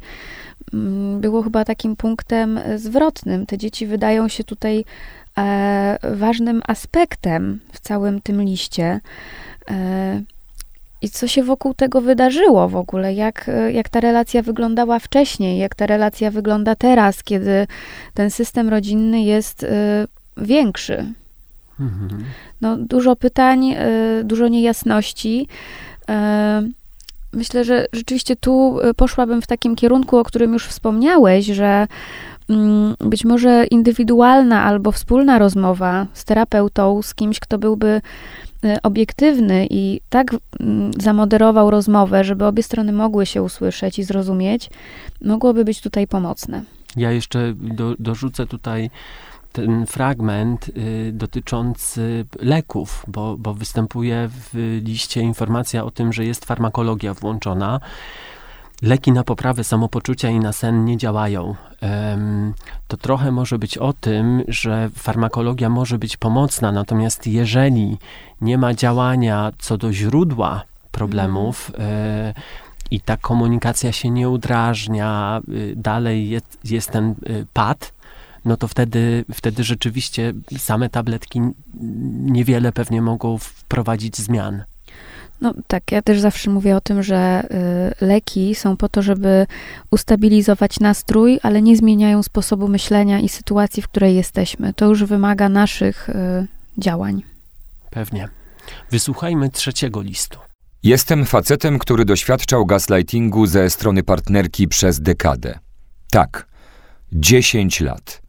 mm, 0.73 1.21
było 1.21 1.43
chyba 1.43 1.65
takim 1.65 1.95
punktem 1.95 2.57
e, 2.57 2.79
zwrotnym. 2.79 3.45
Te 3.45 3.57
dzieci 3.57 3.87
wydają 3.87 4.27
się 4.27 4.43
tutaj 4.43 4.85
e, 5.37 5.97
ważnym 6.15 6.61
aspektem 6.67 7.59
w 7.73 7.79
całym 7.79 8.21
tym 8.21 8.41
liście. 8.41 8.99
I 11.01 11.09
co 11.09 11.27
się 11.27 11.43
wokół 11.43 11.73
tego 11.73 12.01
wydarzyło 12.01 12.69
w 12.69 12.75
ogóle? 12.75 13.13
Jak, 13.13 13.51
jak 13.73 13.89
ta 13.89 13.99
relacja 13.99 14.41
wyglądała 14.41 14.99
wcześniej? 14.99 15.59
Jak 15.59 15.75
ta 15.75 15.85
relacja 15.85 16.31
wygląda 16.31 16.75
teraz, 16.75 17.23
kiedy 17.23 17.67
ten 18.13 18.31
system 18.31 18.69
rodzinny 18.69 19.21
jest 19.21 19.65
większy? 20.41 21.13
Mhm. 21.79 22.23
No, 22.61 22.77
dużo 22.77 23.15
pytań, 23.15 23.71
y, 23.71 24.23
dużo 24.23 24.47
niejasności. 24.47 25.47
Y, 26.09 26.13
Myślę, 27.33 27.63
że 27.63 27.85
rzeczywiście 27.93 28.35
tu 28.35 28.79
y, 28.79 28.93
poszłabym 28.93 29.41
w 29.41 29.47
takim 29.47 29.75
kierunku, 29.75 30.17
o 30.17 30.23
którym 30.23 30.53
już 30.53 30.67
wspomniałeś, 30.67 31.45
że 31.45 31.87
mm, 32.49 32.95
być 32.99 33.25
może 33.25 33.65
indywidualna 33.65 34.63
albo 34.63 34.91
wspólna 34.91 35.39
rozmowa 35.39 36.07
z 36.13 36.25
terapeutą, 36.25 37.01
z 37.01 37.15
kimś, 37.15 37.39
kto 37.39 37.57
byłby 37.57 38.01
obiektywny 38.83 39.67
i 39.69 40.01
tak 40.09 40.35
mm, 40.59 40.91
zamoderował 40.99 41.69
rozmowę, 41.69 42.23
żeby 42.23 42.45
obie 42.45 42.63
strony 42.63 42.91
mogły 42.91 43.25
się 43.25 43.43
usłyszeć 43.43 43.99
i 43.99 44.03
zrozumieć, 44.03 44.69
mogłoby 45.21 45.65
być 45.65 45.81
tutaj 45.81 46.07
pomocne. 46.07 46.63
Ja 46.95 47.11
jeszcze 47.11 47.53
do, 47.55 47.95
dorzucę 47.99 48.47
tutaj 48.47 48.89
ten 49.51 49.85
fragment 49.85 50.69
y, 50.69 51.11
dotyczący 51.13 52.25
leków, 52.39 53.05
bo, 53.07 53.37
bo 53.37 53.53
występuje 53.53 54.29
w 54.29 54.79
liście 54.83 55.21
informacja 55.21 55.83
o 55.83 55.91
tym, 55.91 56.13
że 56.13 56.25
jest 56.25 56.45
farmakologia 56.45 57.13
włączona. 57.13 57.79
Leki 58.81 59.11
na 59.11 59.23
poprawę 59.23 59.63
samopoczucia 59.63 60.29
i 60.29 60.39
na 60.39 60.53
sen 60.53 60.85
nie 60.85 60.97
działają. 60.97 61.55
To 62.87 62.97
trochę 62.97 63.31
może 63.31 63.59
być 63.59 63.77
o 63.77 63.93
tym, 63.93 64.43
że 64.47 64.89
farmakologia 64.95 65.69
może 65.69 65.97
być 65.97 66.17
pomocna, 66.17 66.71
natomiast 66.71 67.27
jeżeli 67.27 67.97
nie 68.41 68.57
ma 68.57 68.73
działania 68.73 69.51
co 69.59 69.77
do 69.77 69.93
źródła 69.93 70.63
problemów, 70.91 71.71
e, 71.79 72.33
i 72.91 73.01
ta 73.01 73.17
komunikacja 73.17 73.91
się 73.91 74.09
nie 74.09 74.29
udrażnia, 74.29 75.41
y, 75.49 75.73
dalej 75.77 76.29
jest, 76.29 76.59
jest 76.63 76.91
ten 76.91 77.15
y, 77.29 77.45
pad, 77.53 77.93
no 78.45 78.57
to 78.57 78.67
wtedy, 78.67 79.25
wtedy 79.33 79.63
rzeczywiście 79.63 80.33
same 80.57 80.89
tabletki 80.89 81.41
niewiele 82.21 82.71
pewnie 82.71 83.01
mogą 83.01 83.37
wprowadzić 83.37 84.17
zmian. 84.17 84.63
No 85.41 85.53
tak, 85.67 85.91
ja 85.91 86.01
też 86.01 86.19
zawsze 86.19 86.49
mówię 86.49 86.75
o 86.75 86.81
tym, 86.81 87.03
że 87.03 87.43
y, 88.01 88.05
leki 88.05 88.55
są 88.55 88.77
po 88.77 88.89
to, 88.89 89.01
żeby 89.01 89.47
ustabilizować 89.91 90.79
nastrój, 90.79 91.39
ale 91.43 91.61
nie 91.61 91.77
zmieniają 91.77 92.23
sposobu 92.23 92.67
myślenia 92.67 93.19
i 93.19 93.29
sytuacji, 93.29 93.83
w 93.83 93.87
której 93.87 94.15
jesteśmy. 94.15 94.73
To 94.73 94.85
już 94.85 95.03
wymaga 95.03 95.49
naszych 95.49 96.09
y, 96.09 96.47
działań. 96.77 97.23
Pewnie. 97.89 98.29
Wysłuchajmy 98.91 99.49
trzeciego 99.49 100.01
listu. 100.01 100.39
Jestem 100.83 101.25
facetem, 101.25 101.79
który 101.79 102.05
doświadczał 102.05 102.65
gaslightingu 102.65 103.45
ze 103.45 103.69
strony 103.69 104.03
partnerki 104.03 104.67
przez 104.67 105.01
dekadę. 105.01 105.59
Tak, 106.11 106.47
10 107.13 107.81
lat. 107.81 108.21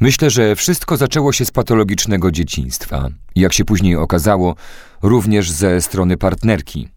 Myślę, 0.00 0.30
że 0.30 0.56
wszystko 0.56 0.96
zaczęło 0.96 1.32
się 1.32 1.44
z 1.44 1.50
patologicznego 1.50 2.30
dzieciństwa. 2.30 3.08
Jak 3.36 3.52
się 3.52 3.64
później 3.64 3.96
okazało, 3.96 4.54
również 5.02 5.50
ze 5.50 5.80
strony 5.80 6.16
partnerki. 6.16 6.88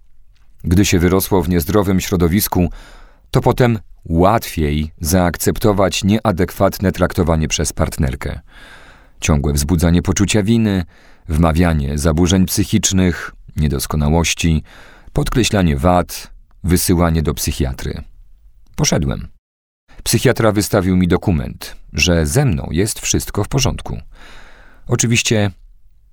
Gdy 0.64 0.86
się 0.86 1.00
wyrosło 1.00 1.42
w 1.42 1.50
niezdrowym 1.50 2.00
środowisku, 2.00 2.70
to 3.32 3.42
potem 3.42 3.80
łatwiej 4.06 4.92
zaakceptować 5.02 6.04
nieadekwatne 6.04 6.92
traktowanie 6.92 7.48
przez 7.48 7.74
partnerkę. 7.74 8.40
Ciągłe 9.20 9.54
wzbudzanie 9.54 10.02
poczucia 10.02 10.44
winy, 10.44 10.86
wmawianie 11.30 11.98
zaburzeń 11.98 12.46
psychicznych, 12.46 13.32
niedoskonałości, 13.56 14.64
podkreślanie 15.14 15.78
wad, 15.78 16.32
wysyłanie 16.64 17.22
do 17.22 17.34
psychiatry. 17.34 18.04
Poszedłem. 18.76 19.41
Psychiatra 20.04 20.52
wystawił 20.52 20.98
mi 20.98 21.08
dokument, 21.08 21.76
że 21.94 22.26
ze 22.26 22.46
mną 22.46 22.68
jest 22.72 23.00
wszystko 23.00 23.44
w 23.44 23.48
porządku. 23.48 23.98
Oczywiście 24.88 25.52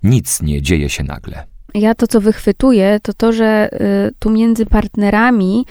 nic 0.02 0.42
nie 0.42 0.62
dzieje 0.62 0.88
się 0.88 1.04
nagle. 1.04 1.44
Ja 1.74 1.94
to, 1.94 2.06
co 2.06 2.20
wychwytuję, 2.20 2.98
to 3.02 3.14
to, 3.14 3.32
że 3.32 3.68
y, 3.72 3.78
tu 4.18 4.30
między 4.30 4.66
partnerami 4.66 5.66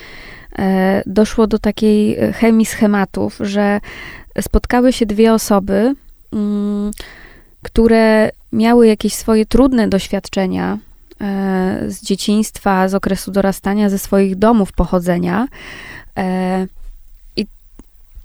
y, 0.52 0.64
doszło 1.06 1.48
do 1.48 1.60
takiej 1.60 2.24
y, 2.24 2.34
chemii 2.34 2.66
schematów, 2.66 3.38
że 3.40 3.80
spotkały 4.42 4.94
się 4.94 5.06
dwie 5.06 5.34
osoby, 5.34 5.96
mm, 6.34 6.92
które 7.64 8.30
miały 8.52 8.88
jakieś 8.88 9.14
swoje 9.14 9.46
trudne 9.46 9.88
doświadczenia 9.88 10.78
e, 11.22 11.84
z 11.88 12.02
dzieciństwa, 12.02 12.88
z 12.88 12.96
okresu 12.96 13.32
dorastania, 13.32 13.90
ze 13.90 14.00
swoich 14.00 14.36
domów 14.36 14.72
pochodzenia. 14.72 15.48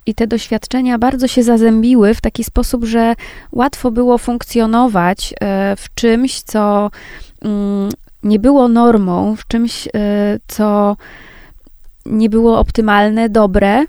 I, 0.06 0.14
te 0.14 0.26
doświadczenia 0.26 0.98
bardzo 0.98 1.28
się 1.28 1.42
zazębiły 1.42 2.14
w 2.14 2.20
taki 2.20 2.44
sposób, 2.44 2.84
że 2.84 3.14
łatwo 3.52 3.90
było 3.90 4.18
funkcjonować 4.18 5.34
e, 5.40 5.76
w 5.76 5.94
czymś, 5.94 6.40
co 6.40 6.90
mm, 7.42 7.90
nie 8.22 8.38
było 8.38 8.68
normą, 8.68 9.36
w 9.36 9.46
czymś, 9.46 9.88
e, 9.88 9.90
co 10.48 10.96
nie 12.06 12.30
było 12.30 12.58
optymalne, 12.58 13.28
dobre, 13.28 13.84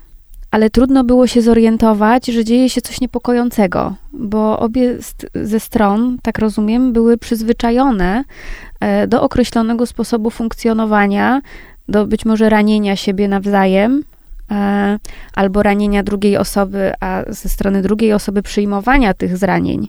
ale 0.50 0.70
trudno 0.70 1.04
było 1.04 1.26
się 1.26 1.42
zorientować, 1.42 2.26
że 2.26 2.44
dzieje 2.44 2.70
się 2.70 2.80
coś 2.80 3.00
niepokojącego, 3.00 3.94
bo 4.12 4.58
obie 4.58 4.98
ze 5.34 5.60
stron, 5.60 6.18
tak 6.22 6.38
rozumiem, 6.38 6.92
były 6.92 7.18
przyzwyczajone 7.18 8.24
e, 8.80 9.06
do 9.06 9.22
określonego 9.22 9.86
sposobu 9.86 10.30
funkcjonowania, 10.30 11.40
do 11.88 12.06
być 12.06 12.24
może 12.24 12.48
ranienia 12.48 12.96
siebie 12.96 13.28
nawzajem, 13.28 14.04
albo 15.34 15.62
ranienia 15.62 16.02
drugiej 16.02 16.36
osoby, 16.36 16.92
a 17.00 17.22
ze 17.28 17.48
strony 17.48 17.82
drugiej 17.82 18.12
osoby 18.12 18.42
przyjmowania 18.42 19.14
tych 19.14 19.36
zranień. 19.36 19.88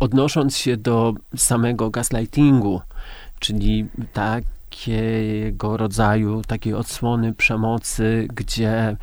Odnosząc 0.00 0.56
się 0.56 0.76
do 0.76 1.14
samego 1.36 1.90
gaslightingu, 1.90 2.80
czyli 3.38 3.86
takiego 4.12 5.76
rodzaju, 5.76 6.42
takiej 6.46 6.74
odsłony 6.74 7.34
przemocy, 7.34 8.28
gdzie 8.34 8.96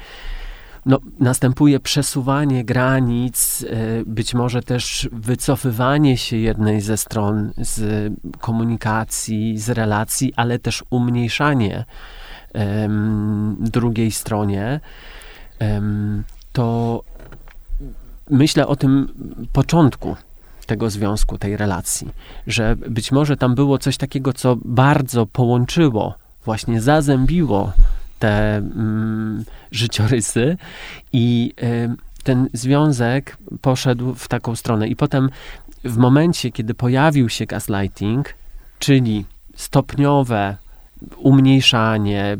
no, 0.85 0.99
następuje 1.19 1.79
przesuwanie 1.79 2.65
granic, 2.65 3.65
e, 3.69 4.05
być 4.05 4.33
może 4.33 4.63
też 4.63 5.09
wycofywanie 5.11 6.17
się 6.17 6.37
jednej 6.37 6.81
ze 6.81 6.97
stron 6.97 7.51
z 7.57 8.13
komunikacji, 8.39 9.57
z 9.57 9.69
relacji, 9.69 10.33
ale 10.35 10.59
też 10.59 10.83
umniejszanie 10.89 11.85
drugiej 13.59 14.11
stronie, 14.11 14.79
to 16.53 17.03
myślę 18.29 18.67
o 18.67 18.75
tym 18.75 19.13
początku 19.53 20.15
tego 20.65 20.89
związku, 20.89 21.37
tej 21.37 21.57
relacji, 21.57 22.09
że 22.47 22.75
być 22.75 23.11
może 23.11 23.37
tam 23.37 23.55
było 23.55 23.77
coś 23.77 23.97
takiego, 23.97 24.33
co 24.33 24.57
bardzo 24.65 25.25
połączyło, 25.25 26.15
właśnie 26.45 26.81
zazębiło 26.81 27.73
te 28.19 28.57
mm, 28.57 29.43
życiorysy 29.71 30.57
i 31.13 31.53
ten 32.23 32.49
związek 32.53 33.37
poszedł 33.61 34.13
w 34.13 34.27
taką 34.27 34.55
stronę. 34.55 34.87
I 34.87 34.95
potem 34.95 35.29
w 35.83 35.97
momencie, 35.97 36.51
kiedy 36.51 36.73
pojawił 36.73 37.29
się 37.29 37.45
gaslighting, 37.45 38.33
czyli 38.79 39.25
stopniowe 39.55 40.57
umniejszanie. 41.17 42.37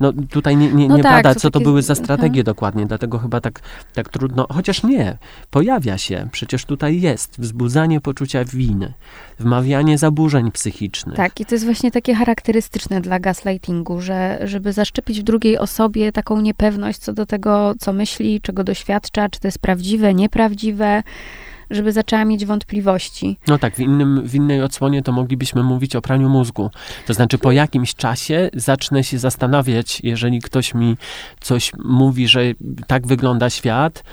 No 0.00 0.12
tutaj 0.30 0.56
nie, 0.56 0.72
nie, 0.72 0.88
No 0.88 0.96
nie 0.96 1.02
tak, 1.02 1.12
pada, 1.12 1.34
co 1.34 1.40
to 1.40 1.50
takie- 1.50 1.64
były 1.64 1.82
za 1.82 1.92
mhm. 1.92 2.04
strategie 2.04 2.44
dokładnie, 2.44 2.86
dlatego 2.86 3.18
chyba 3.18 3.40
tak, 3.40 3.60
tak 3.94 4.08
trudno, 4.08 4.46
chociaż 4.50 4.82
nie, 4.82 5.18
pojawia 5.50 5.98
się, 5.98 6.28
przecież 6.32 6.64
tutaj 6.64 7.00
jest 7.00 7.40
wzbudzanie 7.40 8.00
poczucia 8.00 8.44
winy, 8.44 8.92
wmawianie 9.38 9.98
zaburzeń 9.98 10.52
psychicznych. 10.52 11.16
Tak, 11.16 11.40
i 11.40 11.46
to 11.46 11.54
jest 11.54 11.64
właśnie 11.64 11.90
takie 11.90 12.14
charakterystyczne 12.14 13.00
dla 13.00 13.20
gaslightingu, 13.20 14.00
że 14.00 14.38
żeby 14.44 14.72
zaszczepić 14.72 15.20
w 15.20 15.22
drugiej 15.22 15.58
osobie 15.58 16.12
taką 16.12 16.40
niepewność 16.40 16.98
co 16.98 17.12
do 17.12 17.26
tego, 17.26 17.74
co 17.78 17.92
myśli, 17.92 18.40
czego 18.40 18.64
doświadcza, 18.64 19.28
czy 19.28 19.40
to 19.40 19.48
jest 19.48 19.58
prawdziwe, 19.58 20.14
nieprawdziwe, 20.14 21.02
żeby 21.72 21.92
zaczęła 21.92 22.24
mieć 22.24 22.46
wątpliwości. 22.46 23.38
No 23.48 23.58
tak, 23.58 23.76
w, 23.76 23.78
innym, 23.78 24.22
w 24.28 24.34
innej 24.34 24.62
odsłonie 24.62 25.02
to 25.02 25.12
moglibyśmy 25.12 25.62
mówić 25.62 25.96
o 25.96 26.02
praniu 26.02 26.28
mózgu. 26.28 26.70
To 27.06 27.14
znaczy, 27.14 27.38
po 27.38 27.52
jakimś 27.52 27.94
czasie 27.94 28.50
zacznę 28.54 29.04
się 29.04 29.18
zastanawiać, 29.18 30.00
jeżeli 30.04 30.40
ktoś 30.40 30.74
mi 30.74 30.96
coś 31.40 31.72
mówi, 31.84 32.28
że 32.28 32.40
tak 32.86 33.06
wygląda 33.06 33.50
świat, 33.50 34.04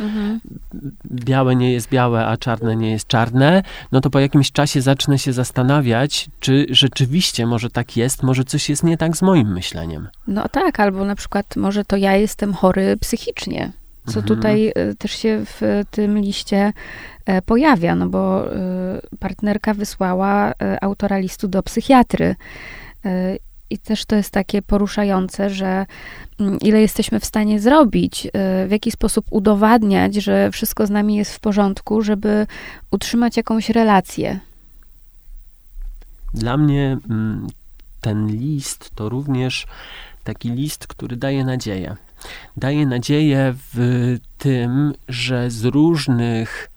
białe 1.12 1.56
nie 1.56 1.72
jest 1.72 1.90
białe, 1.90 2.26
a 2.26 2.38
czarne 2.38 2.76
nie 2.76 2.92
jest 2.92 3.08
czarne, 3.08 3.64
no 3.92 4.02
to 4.02 4.10
po 4.10 4.20
jakimś 4.20 4.52
czasie 4.52 4.82
zacznę 4.82 5.20
się 5.20 5.34
zastanawiać, 5.34 6.30
czy 6.40 6.66
rzeczywiście 6.70 7.46
może 7.46 7.70
tak 7.70 7.98
jest, 7.98 8.24
może 8.24 8.44
coś 8.44 8.70
jest 8.70 8.84
nie 8.84 8.98
tak 8.98 9.18
z 9.18 9.22
moim 9.22 9.54
myśleniem. 9.54 10.08
No 10.28 10.50
tak, 10.50 10.80
albo 10.80 11.06
na 11.06 11.16
przykład 11.16 11.56
może 11.56 11.86
to 11.86 11.98
ja 11.98 12.16
jestem 12.16 12.54
chory 12.54 12.98
psychicznie, 12.98 13.72
co 14.06 14.20
Mhm. 14.20 14.26
tutaj 14.26 14.72
e, 14.76 14.96
też 14.96 15.12
się 15.12 15.42
w 15.46 15.84
tym 15.92 16.18
liście 16.18 16.74
e, 17.26 17.42
pojawia, 17.42 17.96
no 17.96 18.10
bo 18.10 18.54
e, 18.56 19.02
partnerka 19.20 19.74
wysłała 19.74 20.52
e, 20.52 20.84
autora 20.84 21.18
listu 21.18 21.48
do 21.48 21.64
psychiatry. 21.64 22.36
E, 23.06 23.38
I 23.70 23.78
też 23.78 24.06
to 24.06 24.16
jest 24.16 24.32
takie 24.32 24.62
poruszające, 24.62 25.50
że 25.50 25.86
mm, 26.40 26.60
ile 26.60 26.82
jesteśmy 26.82 27.20
w 27.20 27.26
stanie 27.26 27.60
zrobić, 27.60 28.28
w 28.68 28.72
jaki 28.72 28.92
sposób 28.92 29.26
udowadniać, 29.30 30.16
że 30.16 30.52
wszystko 30.52 30.88
z 30.88 30.90
nami 30.90 31.16
jest 31.16 31.34
w 31.36 31.40
porządku, 31.40 32.02
żeby 32.02 32.48
utrzymać 32.92 33.38
jakąś 33.38 33.70
relację. 33.70 34.40
Dla 36.34 36.58
mnie 36.58 36.98
mm, 37.10 37.48
ten 38.02 38.28
list 38.28 38.92
to 38.96 39.10
również 39.10 39.68
taki 40.24 40.50
list, 40.50 40.88
który 40.88 41.16
daje 41.18 41.46
nadzieję. 41.46 41.96
Daje 42.58 42.86
nadzieję 42.86 43.54
w 43.74 44.18
tym, 44.38 44.94
że 45.08 45.52
z 45.52 45.66
różnych 45.66 46.70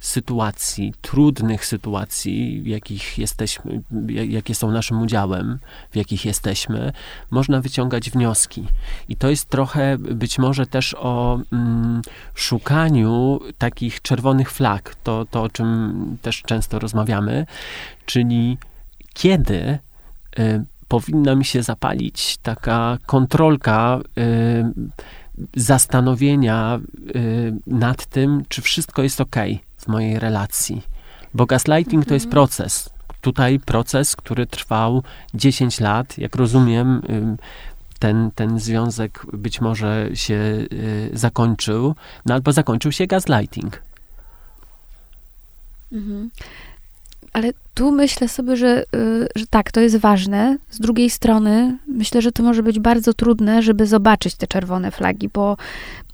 sytuacji, 0.00 0.94
trudnych 1.02 1.66
sytuacji, 1.66 2.62
jakich 2.70 3.18
jesteśmy, 3.18 3.82
jakie 4.28 4.54
są 4.54 4.70
naszym 4.70 5.02
udziałem, 5.02 5.58
w 5.90 5.96
jakich 5.96 6.24
jesteśmy, 6.24 6.92
można 7.30 7.60
wyciągać 7.60 8.10
wnioski. 8.10 8.66
I 9.08 9.16
to 9.16 9.30
jest 9.30 9.48
trochę 9.48 9.98
być 9.98 10.38
może 10.38 10.66
też 10.66 10.94
o 10.98 11.40
mm, 11.52 12.02
szukaniu 12.34 13.40
takich 13.58 14.02
czerwonych 14.02 14.50
flag, 14.50 14.94
to, 15.02 15.24
to 15.30 15.42
o 15.42 15.48
czym 15.48 16.16
też 16.22 16.42
często 16.42 16.78
rozmawiamy, 16.78 17.46
czyli 18.06 18.58
kiedy 19.14 19.78
y, 20.38 20.64
powinna 20.88 21.34
mi 21.34 21.44
się 21.44 21.62
zapalić 21.62 22.36
taka 22.42 22.98
kontrolka 23.06 24.00
y, 24.18 24.64
zastanowienia 25.56 26.80
y, 27.16 27.54
nad 27.66 28.06
tym, 28.06 28.42
czy 28.48 28.62
wszystko 28.62 29.02
jest 29.02 29.20
ok 29.20 29.36
w 29.78 29.88
mojej 29.88 30.18
relacji. 30.18 30.82
Bo 31.34 31.46
gaslighting 31.46 32.06
to 32.06 32.14
jest 32.14 32.26
Mhm. 32.26 32.30
proces. 32.30 32.90
Tutaj 33.20 33.60
proces, 33.60 34.16
który 34.16 34.46
trwał 34.46 35.02
10 35.34 35.80
lat. 35.80 36.18
Jak 36.18 36.36
rozumiem, 36.36 37.02
y, 37.10 37.36
ten, 37.98 38.30
ten 38.34 38.58
związek 38.58 39.26
być 39.32 39.60
może 39.60 40.10
się 40.14 40.66
zakończył, 41.12 41.94
no 42.26 42.34
albo 42.34 42.52
zakończył 42.52 42.92
się 42.92 43.06
gaslighting. 43.06 43.82
Mhm. 45.92 46.30
Ale 47.32 47.52
tu 47.78 47.92
myślę 47.92 48.28
sobie, 48.28 48.56
że, 48.56 48.82
y, 48.82 49.28
że 49.36 49.46
tak, 49.46 49.72
to 49.72 49.80
jest 49.80 49.96
ważne. 49.96 50.58
Z 50.70 50.80
drugiej 50.80 51.10
strony 51.10 51.78
myślę, 51.86 52.22
że 52.22 52.32
to 52.32 52.42
może 52.42 52.62
być 52.62 52.80
bardzo 52.80 53.14
trudne, 53.14 53.62
żeby 53.62 53.86
zobaczyć 53.86 54.34
te 54.34 54.46
czerwone 54.46 54.90
flagi, 54.90 55.28
bo 55.28 55.56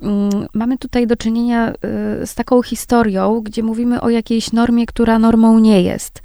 mm, 0.03 0.31
mamy 0.55 0.79
tutaj 0.79 1.07
do 1.07 1.17
czynienia 1.17 1.73
y, 1.73 2.27
z 2.27 2.35
taką 2.35 2.63
historią, 2.63 3.41
gdzie 3.41 3.63
mówimy 3.63 4.01
o 4.01 4.11
jakiejś 4.11 4.53
normie, 4.53 4.87
która 4.87 5.19
normą 5.19 5.59
nie 5.59 5.83
jest. 5.83 6.23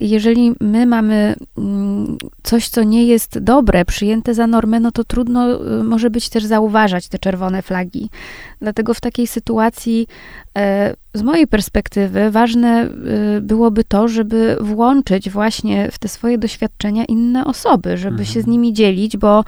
I 0.00 0.10
jeżeli 0.10 0.52
my 0.60 0.86
mamy 0.86 1.34
mm, 1.58 2.18
coś, 2.42 2.68
co 2.68 2.82
nie 2.82 3.06
jest 3.06 3.38
dobre, 3.38 3.84
przyjęte 3.84 4.34
za 4.34 4.46
normę, 4.46 4.80
no 4.80 4.92
to 4.92 5.04
trudno 5.04 5.66
y, 5.80 5.84
może 5.84 6.10
być 6.10 6.28
też 6.28 6.44
zauważać 6.44 7.08
te 7.08 7.18
czerwone 7.18 7.62
flagi. 7.62 8.10
Dlatego 8.60 8.94
w 8.94 9.00
takiej 9.00 9.26
sytuacji 9.26 10.06
e, 10.58 10.94
z 11.14 11.22
mojej 11.22 11.46
perspektywy 11.46 12.30
ważne 12.30 12.88
byłoby 13.40 13.84
to, 13.84 14.08
żeby 14.08 14.47
włączyć 14.60 15.30
właśnie 15.30 15.88
w 15.92 15.98
te 15.98 16.08
swoje 16.08 16.38
doświadczenia 16.38 17.04
inne 17.04 17.44
osoby, 17.44 17.96
żeby 17.96 18.24
się 18.24 18.32
z 18.32 18.36
Mhm. 18.36 18.52
nimi 18.52 18.72
dzielić, 18.72 19.16
bo 19.16 19.44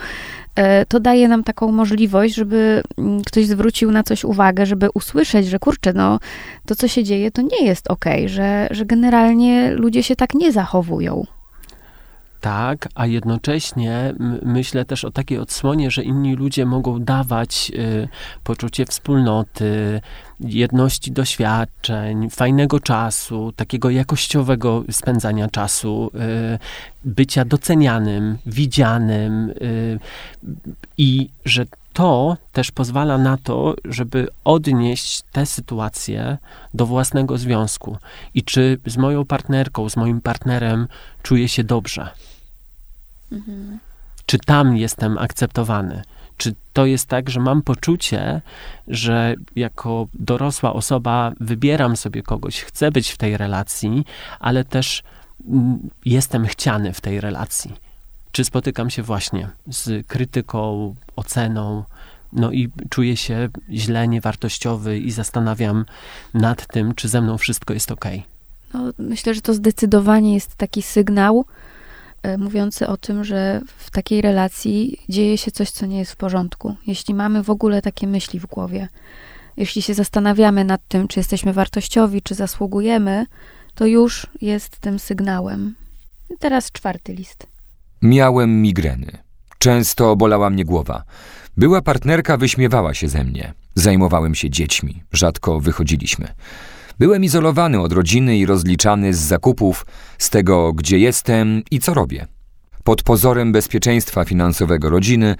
e, 0.56 0.86
to 0.86 1.00
daje 1.00 1.28
nam 1.28 1.44
taką 1.44 1.72
możliwość, 1.72 2.34
żeby 2.34 2.82
mm, 2.98 3.22
ktoś 3.24 3.46
zwrócił 3.46 3.90
na 3.90 4.02
coś 4.02 4.24
uwagę, 4.24 4.66
żeby 4.66 4.88
usłyszeć, 4.94 5.46
że 5.46 5.58
kurczę, 5.58 5.92
no 5.92 6.18
to 6.66 6.74
co 6.74 6.88
się 6.88 7.04
dzieje, 7.04 7.30
to 7.30 7.42
nie 7.42 7.64
jest 7.66 7.90
okej, 7.90 8.28
że, 8.28 8.68
że 8.70 8.86
generalnie 8.86 9.70
ludzie 9.74 10.02
się 10.02 10.16
tak 10.16 10.34
nie 10.34 10.52
zachowują. 10.52 11.26
Tak, 12.40 12.88
a 12.94 13.06
jednocześnie 13.06 14.14
myślę 14.42 14.84
też 14.84 15.04
o 15.04 15.10
takiej 15.10 15.38
odsłonie, 15.38 15.90
że 15.90 16.02
inni 16.02 16.34
ludzie 16.34 16.66
mogą 16.66 16.98
dawać 17.00 17.72
y, 17.74 18.08
poczucie 18.44 18.86
wspólnoty, 18.86 20.00
jedności 20.40 21.12
doświadczeń, 21.12 22.30
fajnego 22.30 22.80
czasu, 22.80 23.52
takiego 23.56 23.90
jakościowego 23.90 24.84
spędzania 24.90 25.48
czasu, 25.48 26.10
y, 26.54 26.58
bycia 27.04 27.44
docenianym, 27.44 28.38
widzianym 28.46 29.50
y, 29.50 29.98
i 30.98 31.28
że 31.44 31.66
to 32.00 32.36
też 32.52 32.70
pozwala 32.70 33.18
na 33.18 33.36
to, 33.36 33.74
żeby 33.84 34.28
odnieść 34.44 35.22
tę 35.32 35.46
sytuację 35.46 36.38
do 36.74 36.86
własnego 36.86 37.38
związku. 37.38 37.96
I 38.34 38.42
czy 38.42 38.78
z 38.86 38.96
moją 38.96 39.24
partnerką, 39.24 39.88
z 39.88 39.96
moim 39.96 40.20
partnerem 40.20 40.88
czuję 41.22 41.48
się 41.48 41.64
dobrze? 41.64 42.08
Czy 44.26 44.38
tam 44.38 44.76
jestem 44.76 45.18
akceptowany? 45.18 46.02
Czy 46.36 46.54
to 46.72 46.86
jest 46.86 47.06
tak, 47.06 47.30
że 47.30 47.40
mam 47.40 47.62
poczucie, 47.62 48.40
że 48.88 49.34
jako 49.56 50.06
dorosła 50.14 50.72
osoba 50.72 51.32
wybieram 51.40 51.96
sobie 51.96 52.22
kogoś, 52.22 52.60
chcę 52.60 52.90
być 52.90 53.10
w 53.10 53.16
tej 53.16 53.36
relacji, 53.36 54.04
ale 54.38 54.64
też 54.64 55.02
mm, 55.48 55.90
jestem 56.04 56.46
chciany 56.46 56.92
w 56.92 57.00
tej 57.00 57.20
relacji? 57.20 57.74
Czy 58.32 58.44
spotykam 58.44 58.90
się 58.90 59.02
właśnie 59.02 59.48
z 59.66 60.06
krytyką, 60.06 60.94
oceną, 61.16 61.84
no 62.32 62.52
i 62.52 62.68
czuję 62.90 63.16
się 63.16 63.48
źle, 63.70 64.08
niewartościowy 64.08 64.98
i 64.98 65.10
zastanawiam 65.10 65.84
nad 66.34 66.66
tym, 66.66 66.94
czy 66.94 67.08
ze 67.08 67.20
mną 67.20 67.38
wszystko 67.38 67.74
jest 67.74 67.90
ok. 67.92 68.04
No, 68.74 68.92
myślę, 68.98 69.34
że 69.34 69.40
to 69.40 69.54
zdecydowanie 69.54 70.34
jest 70.34 70.54
taki 70.54 70.82
sygnał 70.82 71.44
e, 72.22 72.38
mówiący 72.38 72.86
o 72.86 72.96
tym, 72.96 73.24
że 73.24 73.60
w 73.76 73.90
takiej 73.90 74.20
relacji 74.20 74.96
dzieje 75.08 75.38
się 75.38 75.50
coś, 75.50 75.70
co 75.70 75.86
nie 75.86 75.98
jest 75.98 76.12
w 76.12 76.16
porządku. 76.16 76.76
Jeśli 76.86 77.14
mamy 77.14 77.42
w 77.42 77.50
ogóle 77.50 77.82
takie 77.82 78.06
myśli 78.06 78.40
w 78.40 78.46
głowie, 78.46 78.88
jeśli 79.56 79.82
się 79.82 79.94
zastanawiamy 79.94 80.64
nad 80.64 80.88
tym, 80.88 81.08
czy 81.08 81.20
jesteśmy 81.20 81.52
wartościowi, 81.52 82.22
czy 82.22 82.34
zasługujemy, 82.34 83.26
to 83.74 83.86
już 83.86 84.26
jest 84.40 84.78
tym 84.78 84.98
sygnałem. 84.98 85.74
I 86.30 86.38
teraz 86.38 86.72
czwarty 86.72 87.12
list. 87.12 87.46
Miałem 88.02 88.62
migreny. 88.62 89.29
Często 89.62 90.16
bolała 90.16 90.50
mnie 90.50 90.64
głowa. 90.64 91.02
Była 91.56 91.82
partnerka 91.82 92.36
wyśmiewała 92.36 92.94
się 92.94 93.08
ze 93.08 93.24
mnie. 93.24 93.54
Zajmowałem 93.74 94.34
się 94.34 94.50
dziećmi. 94.50 95.02
Rzadko 95.12 95.60
wychodziliśmy. 95.60 96.28
Byłem 96.98 97.24
izolowany 97.24 97.80
od 97.80 97.92
rodziny 97.92 98.38
i 98.38 98.46
rozliczany 98.46 99.14
z 99.14 99.18
zakupów, 99.18 99.86
z 100.18 100.30
tego, 100.30 100.72
gdzie 100.72 100.98
jestem 100.98 101.62
i 101.70 101.80
co 101.80 101.94
robię. 101.94 102.26
Pod 102.84 103.02
pozorem 103.02 103.52
bezpieczeństwa 103.52 104.24
finansowego 104.24 104.90
rodziny 104.90 105.36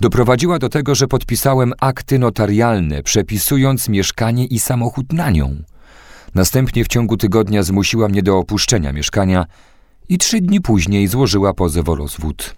doprowadziła 0.00 0.58
do 0.58 0.68
tego, 0.68 0.94
że 0.94 1.06
podpisałem 1.06 1.72
akty 1.80 2.18
notarialne, 2.18 3.02
przepisując 3.02 3.88
mieszkanie 3.88 4.46
i 4.46 4.58
samochód 4.58 5.12
na 5.12 5.30
nią. 5.30 5.62
Następnie 6.34 6.84
w 6.84 6.88
ciągu 6.88 7.16
tygodnia 7.16 7.62
zmusiła 7.62 8.08
mnie 8.08 8.22
do 8.22 8.38
opuszczenia 8.38 8.92
mieszkania 8.92 9.46
i 10.08 10.18
trzy 10.18 10.40
dni 10.40 10.60
później 10.60 11.08
złożyła 11.08 11.54
pozew 11.54 11.88
o 11.88 11.94
rozwód. 11.94 12.54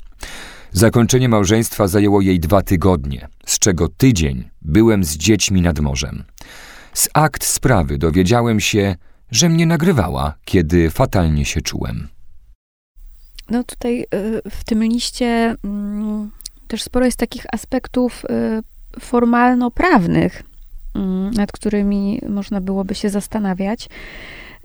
Zakończenie 0.73 1.29
małżeństwa 1.29 1.89
zajęło 1.89 2.21
jej 2.21 2.41
dwa 2.41 2.63
tygodnie, 2.63 3.29
z 3.47 3.59
czego 3.59 3.89
tydzień 3.89 4.49
byłem 4.63 5.05
z 5.05 5.17
dziećmi 5.17 5.63
nad 5.63 5.81
morzem. 5.81 6.25
Z 6.93 7.09
akt 7.15 7.45
sprawy 7.45 7.99
dowiedziałem 7.99 8.61
się, 8.61 8.97
że 9.31 9.49
mnie 9.49 9.67
nagrywała, 9.67 10.35
kiedy 10.45 10.91
fatalnie 10.91 11.45
się 11.45 11.61
czułem. 11.61 12.09
No 13.51 13.65
tutaj 13.65 14.01
y, 14.15 14.51
w 14.51 14.65
tym 14.65 14.85
liście 14.85 15.57
mm, 15.65 16.31
też 16.69 16.83
sporo 16.83 17.05
jest 17.05 17.19
takich 17.19 17.47
aspektów 17.53 18.25
y, 18.25 19.01
formalno-prawnych, 19.01 20.43
mm, 20.95 21.31
nad 21.31 21.53
którymi 21.53 22.21
można 22.29 22.61
byłoby 22.61 22.95
się 22.95 23.11
zastanawiać. 23.11 23.89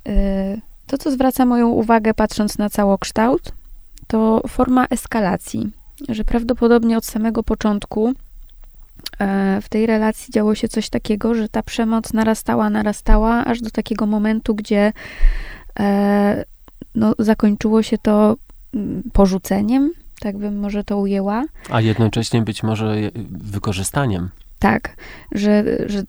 Y, 0.07 0.61
To, 0.87 0.97
co 0.97 1.11
zwraca 1.11 1.45
moją 1.45 1.67
uwagę, 1.67 2.13
patrząc 2.13 2.57
na 2.57 2.69
całokształt, 2.69 3.51
to 4.07 4.41
forma 4.47 4.85
eskalacji, 4.85 5.71
że 6.09 6.23
prawdopodobnie 6.23 6.97
od 6.97 7.05
samego 7.05 7.43
początku 7.43 8.13
e, 9.19 9.61
w 9.61 9.69
tej 9.69 9.85
relacji 9.85 10.33
działo 10.33 10.55
się 10.55 10.67
coś 10.67 10.89
takiego, 10.89 11.35
że 11.35 11.49
ta 11.49 11.63
przemoc 11.63 12.13
narastała, 12.13 12.69
narastała, 12.69 13.45
aż 13.45 13.61
do 13.61 13.69
takiego 13.69 14.05
momentu, 14.05 14.55
gdzie 14.55 14.93
e, 15.79 16.45
no, 16.95 17.13
zakończyło 17.19 17.83
się 17.83 17.97
to 17.97 18.35
mm, 18.73 19.03
porzuceniem, 19.13 19.91
tak 20.19 20.37
bym 20.37 20.59
może 20.59 20.83
to 20.83 20.97
ujęła. 20.97 21.43
A 21.69 21.81
jednocześnie 21.81 22.41
być 22.41 22.63
może 22.63 22.95
wykorzystaniem. 23.29 24.29
Tak, 24.59 24.95
że, 25.31 25.63
że 25.85 26.03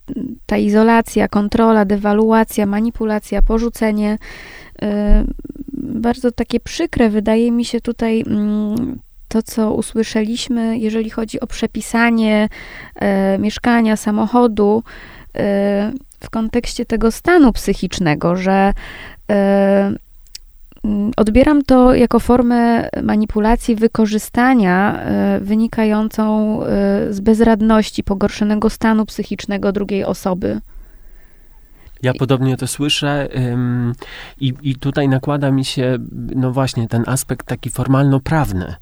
ta 0.47 0.57
izolacja, 0.57 1.29
kontrola, 1.29 1.85
dewaluacja, 1.85 2.67
manipulacja, 2.67 3.43
porzucenie, 3.43 4.19
y, 4.83 4.87
bardzo 5.73 6.33
takie 6.33 6.61
przykre 6.61 7.11
wydaje 7.11 7.53
mi 7.53 7.65
się 7.65 7.81
tutaj 7.81 8.25
mm, 8.27 8.99
to, 9.29 9.43
co 9.43 9.73
usłyszeliśmy, 9.73 10.79
jeżeli 10.79 11.11
chodzi 11.11 11.41
o 11.41 11.47
przepisanie 11.47 12.49
e, 12.95 13.39
mieszkania, 13.39 13.97
samochodu, 13.97 14.83
e, 15.37 15.93
w 16.21 16.31
kontekście 16.31 16.85
tego 16.85 17.11
stanu 17.13 17.53
psychicznego, 17.53 18.37
że 18.37 18.73
e, 19.31 19.93
mm, 20.85 21.11
odbieram 21.17 21.63
to 21.63 21.95
jako 21.95 22.21
formę 22.21 22.89
manipulacji, 23.03 23.77
wykorzystania 23.77 25.01
e, 25.01 25.41
wynikającą 25.41 26.59
e, 26.63 26.67
z 27.13 27.21
bezradności, 27.21 28.05
pogorszonego 28.05 28.71
stanu 28.71 29.07
psychicznego 29.07 29.73
drugiej 29.73 30.05
osoby. 30.05 30.61
Ja 32.03 32.13
podobnie 32.15 32.57
to 32.57 32.67
słyszę 32.67 33.29
ym, 33.37 33.93
i, 34.41 34.55
i 34.63 34.75
tutaj 34.77 35.09
nakłada 35.09 35.51
mi 35.51 35.65
się, 35.65 35.99
no 36.37 36.53
właśnie, 36.53 36.89
ten 36.89 37.05
aspekt 37.07 37.47
taki 37.47 37.71
formalno-prawny, 37.71 38.75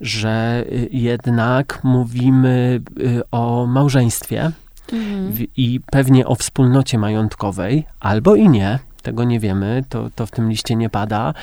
że 0.00 0.64
y, 0.72 0.88
jednak 0.92 1.80
mówimy 1.84 2.80
y, 3.00 3.22
o 3.30 3.66
małżeństwie 3.66 4.52
Mhm. 4.92 5.46
i 5.56 5.80
pewnie 5.90 6.26
o 6.26 6.34
wspólnocie 6.34 6.98
majątkowej, 6.98 7.86
albo 8.00 8.34
i 8.34 8.48
nie. 8.48 8.78
Tego 9.02 9.24
nie 9.24 9.40
wiemy, 9.40 9.84
to, 9.88 10.10
to 10.14 10.26
w 10.26 10.30
tym 10.30 10.50
liście 10.50 10.76
nie 10.76 10.90
pada. 10.90 11.34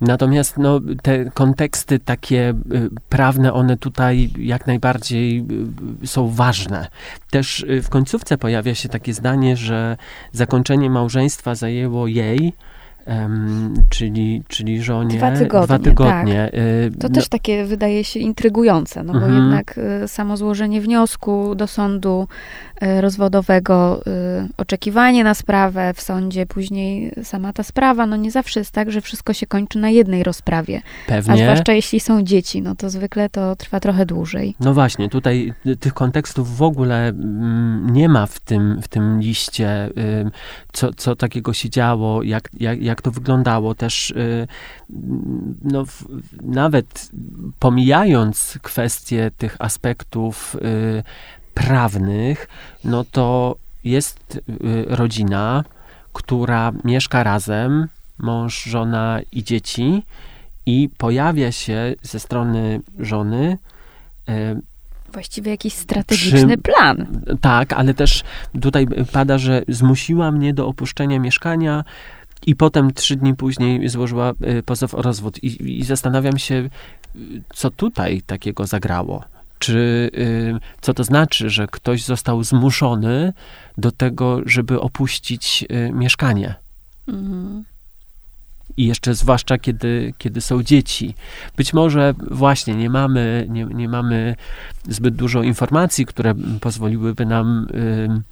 Natomiast 0.00 0.58
no, 0.58 0.80
te 1.02 1.30
konteksty 1.30 1.98
takie 1.98 2.54
y, 2.72 2.90
prawne, 3.08 3.52
one 3.52 3.76
tutaj 3.76 4.30
jak 4.38 4.66
najbardziej 4.66 5.44
są 6.04 6.28
ważne. 6.28 6.86
Też 7.30 7.66
w 7.82 7.88
końcówce 7.88 8.38
pojawia 8.38 8.74
się 8.74 8.88
takie 8.88 9.14
zdanie, 9.14 9.56
że 9.56 9.96
zakończenie 10.32 10.90
małżeństwa 10.90 11.54
zajęło 11.54 12.06
jej, 12.06 12.52
czyli, 13.90 14.42
czyli 14.48 14.82
żonie, 14.82 15.16
Dwa 15.16 15.30
tygodnie, 15.30 15.66
Dwa 15.66 15.78
tygodnie. 15.78 16.50
Y, 16.54 16.90
To 17.00 17.08
no, 17.08 17.14
też 17.14 17.28
takie 17.28 17.64
wydaje 17.64 18.04
się 18.04 18.20
intrygujące, 18.20 19.04
no 19.04 19.12
bo 19.12 19.18
Mhm. 19.18 19.42
jednak 19.42 19.78
y, 20.04 20.08
samo 20.08 20.36
złożenie 20.36 20.80
wniosku 20.80 21.54
do 21.54 21.66
sądu 21.66 22.28
y, 22.82 23.00
rozwodowego, 23.00 24.02
oczekiwanie 24.56 25.24
na 25.24 25.34
sprawę 25.34 25.92
w 25.94 26.00
sądzie, 26.00 26.46
później 26.46 27.12
sama 27.22 27.52
ta 27.52 27.62
sprawa, 27.62 28.06
no 28.06 28.16
nie 28.16 28.30
zawsze 28.30 28.60
jest 28.60 28.70
tak, 28.70 28.90
że 28.92 29.00
wszystko 29.00 29.32
się 29.32 29.46
kończy 29.46 29.78
na 29.78 29.90
jednej 29.90 30.22
rozprawie. 30.22 30.80
A 31.06 31.08
pewnie. 31.08 31.42
zwłaszcza 31.42 31.72
jeśli 31.72 32.00
są 32.00 32.22
dzieci, 32.22 32.62
no 32.62 32.74
to 32.74 32.90
zwykle 32.90 33.28
to 33.28 33.56
trwa 33.56 33.80
trochę 33.80 34.06
dłużej. 34.06 34.54
No 34.60 34.74
właśnie, 34.74 35.08
tutaj 35.08 35.52
tych 35.80 35.94
kontekstów 35.94 36.56
w 36.56 36.62
ogóle 36.62 37.08
mm, 37.08 37.92
nie 37.92 38.08
ma 38.08 38.26
w 38.26 38.40
tym, 38.40 38.82
w 38.82 38.88
tym 38.88 39.20
liście, 39.20 39.90
co, 40.72 40.94
co 40.94 41.16
takiego 41.16 41.52
się 41.52 41.70
działo, 41.70 42.22
jak, 42.22 42.48
jak, 42.60 42.82
jak 42.82 42.97
to 43.02 43.10
wyglądało. 43.10 43.74
Też 43.74 44.10
y, 44.10 44.48
no, 45.62 45.84
nawet 46.42 47.10
pomijając 47.58 48.58
kwestie 48.62 49.30
tych 49.38 49.56
aspektów 49.58 50.56
y, 50.56 51.02
prawnych, 51.54 52.48
no 52.84 53.04
to 53.04 53.56
jest 53.84 54.36
y, 54.36 54.40
rodzina, 54.86 55.64
która 56.12 56.72
mieszka 56.84 57.22
razem, 57.22 57.88
mąż, 58.18 58.62
żona 58.64 59.20
i 59.32 59.44
dzieci, 59.44 60.02
i 60.66 60.88
pojawia 60.98 61.52
się 61.52 61.94
ze 62.02 62.20
strony 62.20 62.80
żony 62.98 63.58
Właściwie 65.12 65.50
jakiś 65.50 65.74
strategiczny 65.74 66.58
plan. 66.58 67.06
tak, 67.40 67.72
ale 67.72 67.94
też 67.94 68.24
tutaj 68.60 68.86
pada, 69.12 69.38
że 69.38 69.62
zmusiła 69.68 70.30
mnie 70.30 70.54
do 70.54 70.66
opuszczenia 70.66 71.18
mieszkania 71.18 71.84
i 72.46 72.56
potem 72.56 72.92
trzy 72.92 73.16
dni 73.16 73.34
później 73.34 73.88
złożyła 73.88 74.32
y, 74.58 74.62
pozew 74.62 74.94
o 74.94 75.02
rozwód. 75.02 75.44
I, 75.44 75.78
i 75.78 75.84
zastanawiam 75.84 76.38
się, 76.38 76.54
y, 76.54 77.42
co 77.54 77.70
tutaj 77.70 78.22
takiego 78.22 78.66
zagrało. 78.66 79.24
Czy 79.58 80.10
y, 80.14 80.54
co 80.80 80.94
to 80.94 81.04
znaczy, 81.04 81.50
że 81.50 81.66
ktoś 81.66 82.04
został 82.04 82.44
zmuszony 82.44 83.32
do 83.78 83.92
tego, 83.92 84.40
żeby 84.46 84.80
opuścić 84.80 85.64
mieszkanie? 85.92 86.54
Mhm. 87.08 87.64
I 88.76 88.86
jeszcze 88.86 89.14
zwłaszcza, 89.14 89.58
kiedy, 89.58 90.14
kiedy 90.18 90.40
są 90.40 90.62
dzieci. 90.62 91.14
Być 91.56 91.72
może 91.72 92.14
właśnie 92.30 92.74
nie 92.74 92.90
mamy, 92.90 93.46
nie, 93.48 93.64
nie 93.64 93.88
mamy 93.88 94.36
zbyt 94.88 95.14
dużo 95.14 95.42
informacji, 95.42 96.06
które 96.06 96.34
pozwoliłyby 96.60 97.26
nam 97.26 97.66
ym, 97.74 98.22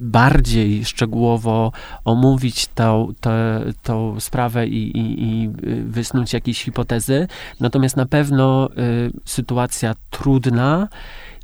bardziej 0.00 0.84
szczegółowo 0.84 1.72
omówić 2.04 2.66
tą, 2.66 3.12
tę, 3.20 3.64
tą 3.82 4.20
sprawę 4.20 4.66
i, 4.66 4.98
i, 4.98 5.22
i 5.22 5.50
y, 5.64 5.84
wysnuć 5.84 6.32
jakieś 6.32 6.62
hipotezy. 6.64 7.28
Natomiast 7.60 7.96
na 7.96 8.06
pewno 8.06 8.68
y, 8.70 9.10
sytuacja 9.24 9.94
trudna 10.10 10.88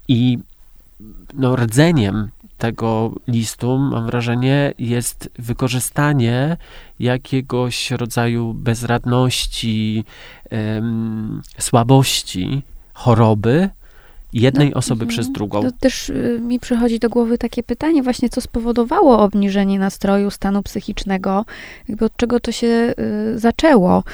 i 0.09 0.39
no, 1.35 1.57
rdzeniem 1.57 2.29
tego 2.59 3.13
listu, 3.29 3.79
mam 3.79 4.07
wrażenie, 4.07 4.75
jest 4.79 5.31
wykorzystanie 5.39 6.57
jakiegoś 6.99 7.91
rodzaju 7.91 8.55
bezradności, 8.55 10.05
em, 10.51 11.43
słabości, 11.59 12.63
choroby 12.93 13.71
jednej 14.33 14.71
No, 14.71 14.77
osoby 14.77 15.03
mhm. 15.03 15.09
przez 15.09 15.33
drugą. 15.33 15.63
To 15.63 15.73
też 15.73 16.09
y, 16.09 16.41
mi 16.43 16.61
przychodzi 16.61 16.99
do 16.99 17.09
głowy 17.09 17.39
takie 17.39 17.63
pytanie 17.63 18.03
właśnie, 18.03 18.29
co 18.29 18.41
spowodowało 18.41 19.19
obniżenie 19.19 19.79
nastroju, 19.79 20.31
stanu 20.31 20.63
psychicznego, 20.63 21.45
jakby 21.89 22.05
od 22.05 22.17
czego 22.17 22.41
to 22.41 22.53
się 22.53 22.95
y, 23.37 23.39
zaczęło. 23.39 24.05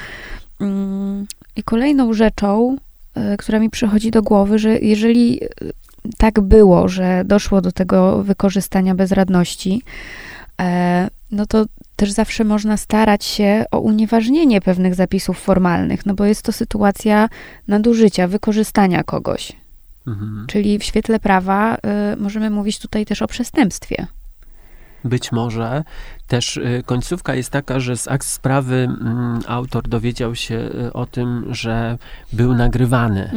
Mm, 0.61 1.25
I 1.55 1.63
kolejną 1.63 2.13
rzeczą, 2.13 2.77
y, 3.33 3.37
która 3.37 3.59
mi 3.59 3.69
przychodzi 3.69 4.11
do 4.11 4.23
głowy, 4.23 4.59
że 4.59 4.79
jeżeli 4.79 5.43
y, 5.43 5.47
tak 6.17 6.39
było, 6.39 6.87
że 6.87 7.23
doszło 7.25 7.61
do 7.61 7.71
tego 7.71 8.23
wykorzystania 8.23 8.95
bezradności, 8.95 9.81
e, 10.61 11.07
no 11.31 11.45
to 11.45 11.65
też 11.95 12.11
zawsze 12.11 12.43
można 12.43 12.77
starać 12.77 13.25
się 13.25 13.65
o 13.71 13.79
unieważnienie 13.79 14.61
pewnych 14.61 14.95
zapisów 14.95 15.39
formalnych, 15.39 16.05
no 16.05 16.13
bo 16.13 16.25
jest 16.25 16.41
to 16.41 16.51
sytuacja 16.51 17.29
nadużycia, 17.67 18.27
wykorzystania 18.27 19.03
kogoś. 19.03 19.66
Mhm. 20.07 20.45
Czyli 20.47 20.79
w 20.79 20.83
świetle 20.83 21.19
prawa 21.19 21.75
y, 21.75 21.79
możemy 22.17 22.49
mówić 22.49 22.79
tutaj 22.79 23.05
też 23.05 23.21
o 23.21 23.27
przestępstwie. 23.27 24.07
Być 25.03 25.31
może 25.31 25.83
też 26.27 26.57
y, 26.57 26.83
końcówka 26.85 27.35
jest 27.35 27.49
taka, 27.49 27.79
że 27.79 27.97
z 27.97 28.07
akt 28.07 28.27
sprawy 28.27 28.75
mm, 28.75 29.39
autor 29.47 29.87
dowiedział 29.87 30.35
się 30.35 30.55
y, 30.55 30.93
o 30.93 31.05
tym, 31.05 31.45
że 31.51 31.97
był 32.33 32.53
nagrywany. 32.55 33.31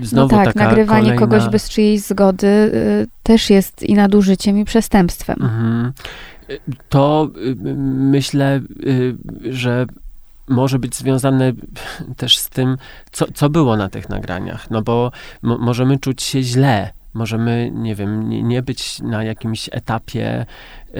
No 0.00 0.06
Znowu 0.06 0.36
tak, 0.36 0.44
taka 0.44 0.64
nagrywanie 0.64 1.02
kolejna... 1.02 1.20
kogoś 1.20 1.48
bez 1.48 1.68
czyjejś 1.68 2.00
zgody 2.00 2.46
y, 2.46 3.06
też 3.22 3.50
jest 3.50 3.82
i 3.82 3.94
nadużyciem, 3.94 4.58
i 4.58 4.64
przestępstwem. 4.64 5.36
Mhm. 5.42 5.92
Y, 6.50 6.60
To 6.88 7.30
y, 7.36 7.56
myślę, 7.86 8.60
y, 8.86 9.16
że 9.50 9.86
może 10.48 10.78
być 10.78 10.94
związane 10.94 11.52
też 12.16 12.38
z 12.38 12.48
tym, 12.48 12.76
co, 13.12 13.26
co 13.34 13.50
było 13.50 13.76
na 13.76 13.88
tych 13.88 14.08
nagraniach. 14.08 14.70
No 14.70 14.82
bo 14.82 15.12
mo- 15.42 15.58
możemy 15.58 15.98
czuć 15.98 16.22
się 16.22 16.42
źle, 16.42 16.90
możemy, 17.14 17.70
nie 17.74 17.94
wiem, 17.94 18.28
nie, 18.28 18.42
nie 18.42 18.62
być 18.62 19.00
na 19.00 19.24
jakimś 19.24 19.68
etapie 19.72 20.46
y, 20.94 20.96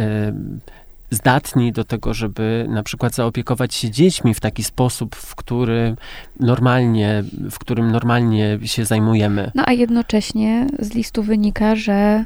zdatni 1.10 1.72
do 1.72 1.84
tego, 1.84 2.14
żeby 2.14 2.66
na 2.68 2.82
przykład 2.82 3.14
zaopiekować 3.14 3.74
się 3.74 3.90
dziećmi 3.90 4.34
w 4.34 4.40
taki 4.40 4.64
sposób, 4.64 5.16
w 5.16 5.34
który 5.34 5.96
normalnie, 6.40 7.24
w 7.50 7.58
którym 7.58 7.92
normalnie 7.92 8.58
się 8.64 8.84
zajmujemy. 8.84 9.50
No 9.54 9.62
a 9.66 9.72
jednocześnie 9.72 10.66
z 10.78 10.94
listu 10.94 11.22
wynika, 11.22 11.76
że 11.76 12.24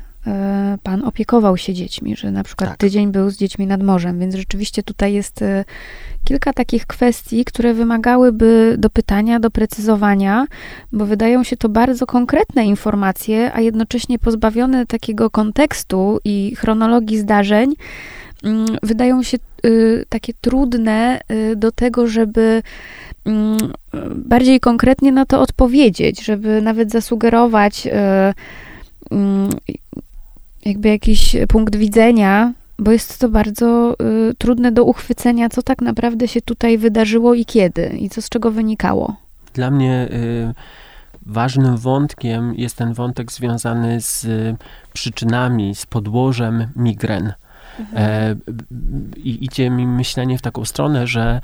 pan 0.83 1.05
opiekował 1.05 1.57
się 1.57 1.75
dziećmi, 1.75 2.17
że 2.17 2.31
na 2.31 2.43
przykład 2.45 2.71
Tak. 2.71 2.79
tydzień 2.79 3.13
był 3.13 3.31
z 3.31 3.37
dziećmi 3.37 3.67
nad 3.67 3.83
morzem, 3.83 4.19
więc 4.19 4.35
rzeczywiście 4.35 4.83
tutaj 4.83 5.13
jest 5.13 5.43
e, 5.43 5.65
kilka 6.25 6.53
takich 6.53 6.87
kwestii, 6.87 7.45
które 7.45 7.75
wymagałyby 7.75 8.75
dopytania, 8.79 9.41
doprecyzowania, 9.41 10.47
bo 10.93 11.07
wydają 11.07 11.45
się 11.45 11.57
to 11.57 11.69
bardzo 11.69 12.07
konkretne 12.07 12.65
informacje, 12.67 13.53
a 13.55 13.61
jednocześnie 13.61 14.19
pozbawione 14.19 14.87
takiego 14.87 15.31
kontekstu 15.31 16.19
i 16.25 16.55
chronologii 16.57 17.19
zdarzeń, 17.19 17.75
mm, 18.45 18.67
wydają 18.83 19.23
się 19.23 19.39
y, 19.67 20.05
takie 20.09 20.33
trudne 20.41 21.21
do 21.57 21.73
tego, 21.73 22.07
żeby 22.07 22.63
mm, 23.25 23.59
bardziej 24.15 24.61
konkretnie 24.61 25.13
na 25.13 25.27
to 25.27 25.41
odpowiedzieć, 25.41 26.25
żeby 26.25 26.63
nawet 26.63 26.91
zasugerować 26.91 27.89
mm, 29.11 29.51
jakby 30.67 30.89
jakiś 30.89 31.37
punkt 31.49 31.77
widzenia, 31.77 32.53
bo 32.79 32.93
jest 32.93 33.19
to 33.21 33.29
bardzo 33.29 33.97
y, 34.31 34.35
trudne 34.39 34.73
do 34.73 34.85
uchwycenia, 34.85 35.49
co 35.49 35.63
tak 35.63 35.83
naprawdę 35.83 36.29
się 36.29 36.41
tutaj 36.41 36.79
wydarzyło 36.79 37.35
i 37.35 37.45
kiedy, 37.45 37.87
i 37.87 38.11
co 38.11 38.23
z 38.23 38.29
czego 38.29 38.51
wynikało. 38.51 39.17
Dla 39.55 39.71
mnie 39.71 40.09
y, 40.11 40.55
ważnym 41.27 41.77
wątkiem 41.77 42.55
jest 42.55 42.77
ten 42.77 42.93
wątek 42.95 43.33
związany 43.33 44.01
z 44.01 44.25
y, 44.25 44.57
przyczynami, 44.93 45.75
z 45.75 45.87
podłożem 45.87 46.67
migren. 46.77 47.33
E, 47.95 48.35
b- 48.35 48.65
b- 48.71 49.21
I 49.21 49.45
idzie 49.45 49.71
mi 49.71 49.87
myślenie 49.87 50.39
w 50.39 50.43
taką 50.43 50.65
stronę, 50.65 51.07
że 51.07 51.41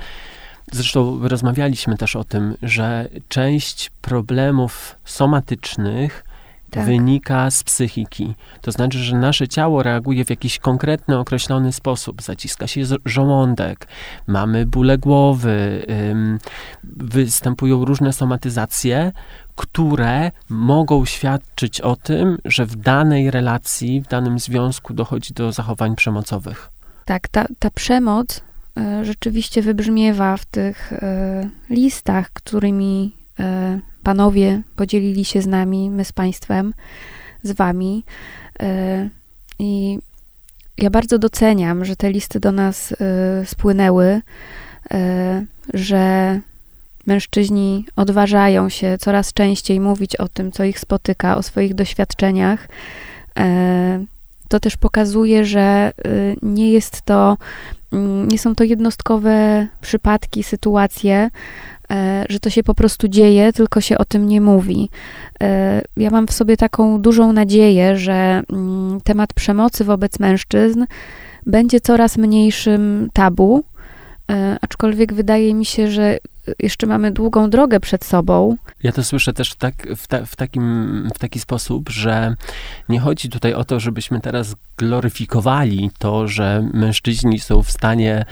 zresztą 0.72 1.28
rozmawialiśmy 1.28 1.96
też 1.96 2.16
o 2.16 2.24
tym, 2.24 2.54
że 2.62 3.08
część 3.28 3.90
problemów 4.02 4.96
somatycznych 5.04 6.24
Tak. 6.72 6.86
wynika 6.86 7.50
z 7.50 7.64
psychiki. 7.64 8.34
To 8.60 8.72
znaczy, 8.72 8.98
że 8.98 9.16
nasze 9.16 9.48
ciało 9.48 9.82
reaguje 9.82 10.24
w 10.24 10.30
jakiś 10.30 10.58
konkretny, 10.58 11.18
określony 11.18 11.72
sposób. 11.72 12.22
Zaciska 12.22 12.66
się 12.66 12.80
żołądek, 13.04 13.86
mamy 14.26 14.66
bóle 14.66 14.98
głowy, 14.98 15.86
występują 16.84 17.84
różne 17.84 18.12
somatyzacje, 18.12 19.12
które 19.56 20.30
mogą 20.48 21.04
świadczyć 21.04 21.80
o 21.80 21.96
tym, 21.96 22.38
że 22.44 22.66
w 22.66 22.76
danej 22.76 23.30
relacji, 23.30 24.00
w 24.00 24.08
danym 24.08 24.38
związku 24.38 24.94
dochodzi 24.94 25.34
do 25.34 25.52
zachowań 25.52 25.96
przemocowych. 25.96 26.70
Tak, 27.04 27.28
ta, 27.28 27.46
ta 27.58 27.70
przemoc 27.70 28.40
e, 28.76 29.04
rzeczywiście 29.04 29.62
wybrzmiewa 29.62 30.36
w 30.36 30.44
tych 30.44 30.92
e, 30.92 31.48
listach, 31.70 32.30
którymi 32.30 33.16
e, 33.38 33.80
panowie 34.02 34.62
podzielili 34.76 35.24
się 35.24 35.42
z 35.42 35.46
nami, 35.46 35.90
my 35.90 36.04
z 36.04 36.12
państwem. 36.12 36.74
z 37.42 37.52
wami. 37.52 38.04
E, 38.62 39.08
I 39.58 39.98
ja 40.78 40.90
bardzo 40.90 41.18
doceniam, 41.18 41.84
że 41.84 41.96
te 41.96 42.10
listy 42.10 42.40
do 42.40 42.52
nas 42.52 42.92
e, 42.92 42.96
spłynęły, 43.46 44.20
e, 44.90 45.44
że 45.74 46.40
mężczyźni 47.06 47.86
odważają 47.96 48.68
się 48.68 48.98
coraz 48.98 49.32
częściej 49.32 49.80
mówić 49.80 50.16
o 50.16 50.28
tym, 50.28 50.52
co 50.52 50.64
ich 50.64 50.80
spotyka, 50.80 51.36
o 51.36 51.42
swoich 51.42 51.74
doświadczeniach. 51.74 52.68
To 54.48 54.60
też 54.60 54.76
pokazuje, 54.76 55.44
że 55.44 55.92
nie 56.42 56.72
jest 56.72 57.02
to, 57.02 57.36
mm, 57.92 58.28
nie 58.28 58.38
są 58.38 58.54
to 58.54 58.64
jednostkowe 58.64 59.66
przypadki, 59.80 60.42
sytuacje, 60.42 61.30
że 62.28 62.40
to 62.40 62.50
się 62.50 62.62
po 62.62 62.74
prostu 62.74 63.08
dzieje, 63.08 63.52
tylko 63.52 63.80
się 63.80 63.98
o 63.98 64.04
tym 64.04 64.28
nie 64.28 64.40
mówi. 64.40 64.90
E, 65.42 65.82
ja 65.96 66.10
mam 66.10 66.26
w 66.26 66.32
sobie 66.32 66.56
taką 66.56 67.00
dużą 67.00 67.32
nadzieję, 67.32 67.96
że 67.96 68.42
mm, 68.52 69.00
temat 69.00 69.32
przemocy 69.32 69.84
wobec 69.84 70.18
mężczyzn 70.18 70.84
będzie 71.46 71.80
coraz 71.80 72.16
mniejszym 72.16 73.08
tabu, 73.12 73.58
e, 73.58 73.71
aczkolwiek 74.60 75.12
wydaje 75.12 75.54
mi 75.54 75.64
się, 75.64 75.90
że 75.90 76.18
jeszcze 76.58 76.86
mamy 76.86 77.10
długą 77.10 77.50
drogę 77.50 77.80
przed 77.80 78.04
sobą. 78.04 78.56
Ja 78.82 78.92
to 78.92 79.04
słyszę 79.04 79.32
też 79.32 79.54
tak, 79.54 79.74
w, 79.96 80.06
ta, 80.06 80.26
w, 80.26 80.36
takim, 80.36 81.08
w 81.14 81.18
taki 81.18 81.40
sposób, 81.40 81.90
że 81.90 82.34
nie 82.88 83.00
chodzi 83.00 83.28
tutaj 83.28 83.54
o 83.54 83.64
to, 83.64 83.80
żebyśmy 83.80 84.20
teraz 84.20 84.54
gloryfikowali 84.76 85.90
to, 85.98 86.28
że 86.28 86.68
mężczyźni 86.74 87.40
są 87.40 87.62
w 87.62 87.70
stanie 87.70 88.24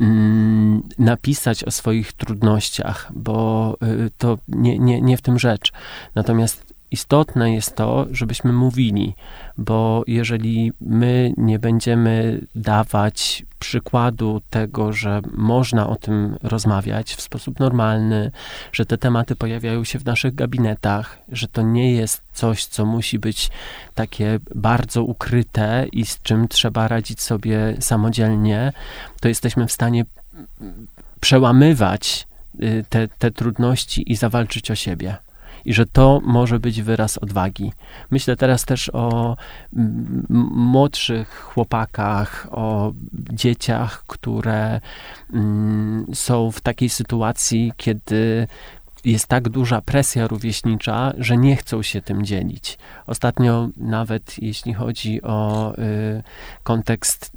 mm, 0.00 0.82
napisać 0.98 1.64
o 1.64 1.70
swoich 1.70 2.12
trudnościach, 2.12 3.12
bo 3.14 3.76
y, 3.82 4.10
to 4.18 4.38
nie, 4.48 4.78
nie, 4.78 5.00
nie 5.00 5.16
w 5.16 5.22
tym 5.22 5.38
rzecz. 5.38 5.72
Natomiast 6.14 6.75
istotne 6.90 7.54
jest 7.54 7.76
to, 7.76 8.06
żebyśmy 8.10 8.52
mówili, 8.52 9.14
bo 9.58 10.04
jeżeli 10.06 10.72
my 10.80 11.32
nie 11.36 11.58
będziemy 11.58 12.40
dawać 12.54 13.44
przykładu 13.58 14.42
tego, 14.50 14.92
że 14.92 15.20
można 15.32 15.88
o 15.88 15.96
tym 15.96 16.36
rozmawiać 16.42 17.14
w 17.14 17.20
sposób 17.20 17.60
normalny, 17.60 18.30
że 18.72 18.86
te 18.86 18.98
tematy 18.98 19.36
pojawiają 19.36 19.84
się 19.84 19.98
w 19.98 20.04
naszych 20.04 20.34
gabinetach, 20.34 21.18
że 21.32 21.48
to 21.48 21.62
nie 21.62 21.92
jest 21.92 22.22
coś, 22.32 22.64
co 22.64 22.86
musi 22.86 23.18
być 23.18 23.50
takie 23.94 24.38
bardzo 24.54 25.02
ukryte 25.02 25.86
i 25.92 26.06
z 26.06 26.22
czym 26.22 26.48
trzeba 26.48 26.88
radzić 26.88 27.20
sobie 27.20 27.76
samodzielnie, 27.80 28.72
to 29.20 29.28
jesteśmy 29.28 29.66
w 29.66 29.72
stanie 29.72 30.04
przełamywać 31.20 32.28
y, 32.62 32.84
te, 32.88 33.08
te 33.08 33.30
trudności 33.30 34.12
i 34.12 34.16
zawalczyć 34.16 34.70
o 34.70 34.74
siebie 34.74 35.16
i 35.66 35.74
że 35.74 35.86
to 35.86 36.20
może 36.24 36.60
być 36.60 36.82
wyraz 36.82 37.18
odwagi. 37.18 37.72
Myślę 38.10 38.36
teraz 38.36 38.64
też 38.64 38.90
o 38.92 39.36
młodszych 40.50 41.40
chłopakach, 41.40 42.48
o 42.50 42.92
dzieciach, 43.32 44.04
które 44.06 44.80
mm, 45.32 46.06
są 46.14 46.50
w 46.50 46.60
takiej 46.60 46.88
sytuacji, 46.88 47.72
kiedy 47.76 48.46
jest 49.04 49.26
tak 49.26 49.48
duża 49.48 49.80
presja 49.80 50.26
rówieśnicza, 50.26 51.12
że 51.18 51.36
nie 51.36 51.56
chcą 51.56 51.82
się 51.82 52.02
tym 52.02 52.24
dzielić. 52.24 52.78
Ostatnio, 53.06 53.68
nawet 53.76 54.38
jeśli 54.38 54.74
chodzi 54.74 55.22
o 55.22 55.72
y, 55.78 56.22
kontekst 56.62 57.32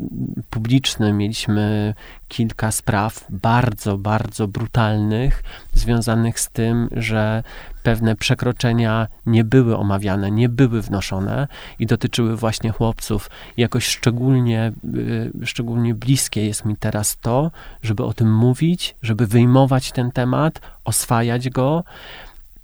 publiczny, 0.49 1.13
mieliśmy 1.13 1.93
kilka 2.29 2.71
spraw 2.71 3.25
bardzo, 3.29 3.97
bardzo 3.97 4.47
brutalnych, 4.47 5.43
związanych 5.73 6.39
z 6.39 6.49
tym, 6.49 6.89
że 6.91 7.43
pewne 7.83 8.15
przekroczenia 8.15 9.07
nie 9.25 9.43
były 9.43 9.77
omawiane, 9.77 10.31
nie 10.31 10.49
były 10.49 10.81
wnoszone 10.81 11.47
i 11.79 11.85
dotyczyły 11.85 12.37
właśnie 12.37 12.69
chłopców. 12.71 13.29
Jakoś 13.57 13.85
szczególnie, 13.85 14.71
y, 14.95 15.31
szczególnie 15.45 15.93
bliskie 15.95 16.45
jest 16.45 16.65
mi 16.65 16.75
teraz 16.77 17.17
to, 17.21 17.51
żeby 17.83 18.03
o 18.03 18.13
tym 18.13 18.33
mówić, 18.35 18.95
żeby 19.01 19.27
wyjmować 19.27 19.91
ten 19.91 20.11
temat, 20.11 20.61
oswajać 20.85 21.49
go, 21.49 21.83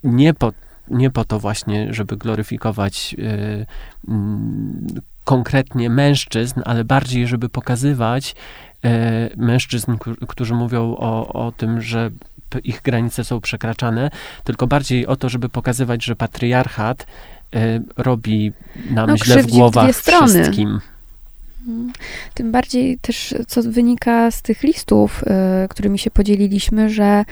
nie 0.04 0.34
po, 0.34 0.52
nie 0.88 1.12
po 1.12 1.26
to 1.26 1.40
właśnie, 1.40 1.94
żeby 1.94 2.18
gloryfikować 2.18 3.16
y, 3.20 3.66
mm, 4.08 4.88
konkretnie 5.26 5.90
mężczyzn, 5.90 6.62
ale 6.66 6.84
bardziej, 6.84 7.28
żeby 7.28 7.50
pokazywać 7.50 8.36
mężczyzn, 9.38 9.98
którzy 10.28 10.54
mówią 10.54 10.96
o, 10.98 11.34
o 11.34 11.52
tym, 11.52 11.82
że 11.82 12.12
ich 12.64 12.82
granice 12.82 13.24
są 13.24 13.42
przekraczane, 13.42 14.12
tylko 14.44 14.68
bardziej 14.68 15.08
o 15.08 15.16
to, 15.16 15.30
żeby 15.30 15.50
pokazywać, 15.50 16.06
że 16.06 16.16
patriarchat 16.16 17.06
y, 17.56 17.58
robi 17.98 18.52
nam 18.90 19.10
no, 19.10 19.18
źle 19.18 19.44
w 19.44 19.48
głowach 19.48 19.92
wszystkim. 19.92 20.80
Mhm. 21.68 21.94
Tym 22.34 22.52
bardziej 22.52 23.00
też, 23.00 23.36
co 23.48 23.64
wynika 23.64 24.32
z 24.32 24.42
tych 24.42 24.64
listów, 24.64 25.24
y, 25.24 25.68
którymi 25.70 26.00
się 26.00 26.12
podzieliliśmy, 26.12 26.90
że 26.90 27.26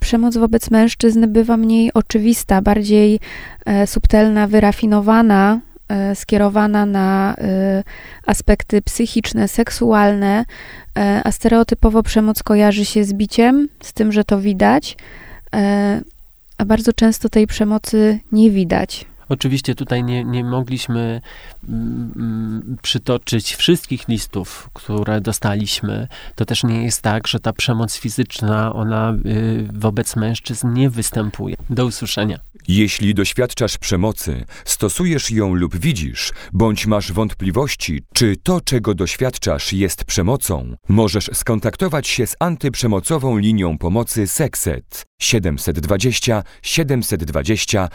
przemoc 0.00 0.36
wobec 0.36 0.70
mężczyzn 0.70 1.26
bywa 1.28 1.56
mniej 1.56 1.92
oczywista, 1.92 2.62
bardziej 2.62 3.20
subtelna, 3.86 4.46
wyrafinowana, 4.46 5.60
skierowana 6.14 6.86
na 6.86 7.36
aspekty 8.26 8.82
psychiczne, 8.82 9.48
seksualne, 9.48 10.44
a 11.24 11.32
stereotypowo 11.32 12.02
przemoc 12.02 12.42
kojarzy 12.42 12.84
się 12.84 13.04
z 13.04 13.12
biciem, 13.12 13.68
z 13.80 13.92
tym, 13.92 14.12
że 14.12 14.24
to 14.24 14.40
widać, 14.40 14.96
a 16.58 16.64
bardzo 16.64 16.92
często 16.92 17.28
tej 17.28 17.46
przemocy 17.46 18.18
nie 18.32 18.50
widać. 18.50 19.06
Oczywiście 19.28 19.74
tutaj 19.74 20.04
nie, 20.04 20.24
nie 20.24 20.44
mogliśmy 20.44 21.20
mm, 21.68 22.12
mm, 22.16 22.76
przytoczyć 22.82 23.54
wszystkich 23.54 24.08
listów, 24.08 24.70
które 24.72 25.20
dostaliśmy. 25.20 26.08
To 26.34 26.44
też 26.44 26.64
nie 26.64 26.84
jest 26.84 27.02
tak, 27.02 27.26
że 27.26 27.40
ta 27.40 27.52
przemoc 27.52 27.96
fizyczna, 27.96 28.72
ona 28.72 29.14
y, 29.26 29.68
wobec 29.72 30.16
mężczyzn 30.16 30.72
nie 30.72 30.90
występuje. 30.90 31.56
Do 31.70 31.86
usłyszenia. 31.86 32.38
Jeśli 32.68 33.14
doświadczasz 33.14 33.78
przemocy, 33.78 34.44
stosujesz 34.64 35.30
ją 35.30 35.54
lub 35.54 35.76
widzisz, 35.76 36.32
bądź 36.52 36.86
masz 36.86 37.12
wątpliwości, 37.12 38.02
czy 38.14 38.36
to, 38.42 38.60
czego 38.60 38.94
doświadczasz, 38.94 39.72
jest 39.72 40.04
przemocą, 40.04 40.76
możesz 40.88 41.30
skontaktować 41.32 42.08
się 42.08 42.26
z 42.26 42.36
antyprzemocową 42.40 43.38
linią 43.38 43.78
pomocy 43.78 44.26
Sekset 44.26 45.06
720 45.20 46.42
720 46.62 47.88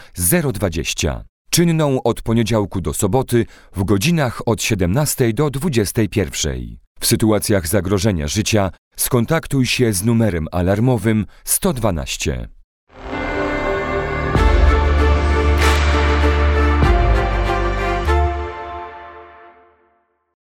020. 0.52 1.24
Czynną 1.50 2.02
od 2.02 2.22
poniedziałku 2.22 2.80
do 2.80 2.94
soboty 2.94 3.46
w 3.76 3.84
godzinach 3.84 4.42
od 4.46 4.62
17 4.62 5.32
do 5.32 5.50
21. 5.50 6.76
W 7.00 7.06
sytuacjach 7.06 7.68
zagrożenia 7.68 8.28
życia 8.28 8.70
skontaktuj 8.96 9.66
się 9.66 9.92
z 9.92 10.04
numerem 10.04 10.48
alarmowym 10.52 11.26
112. 11.44 12.48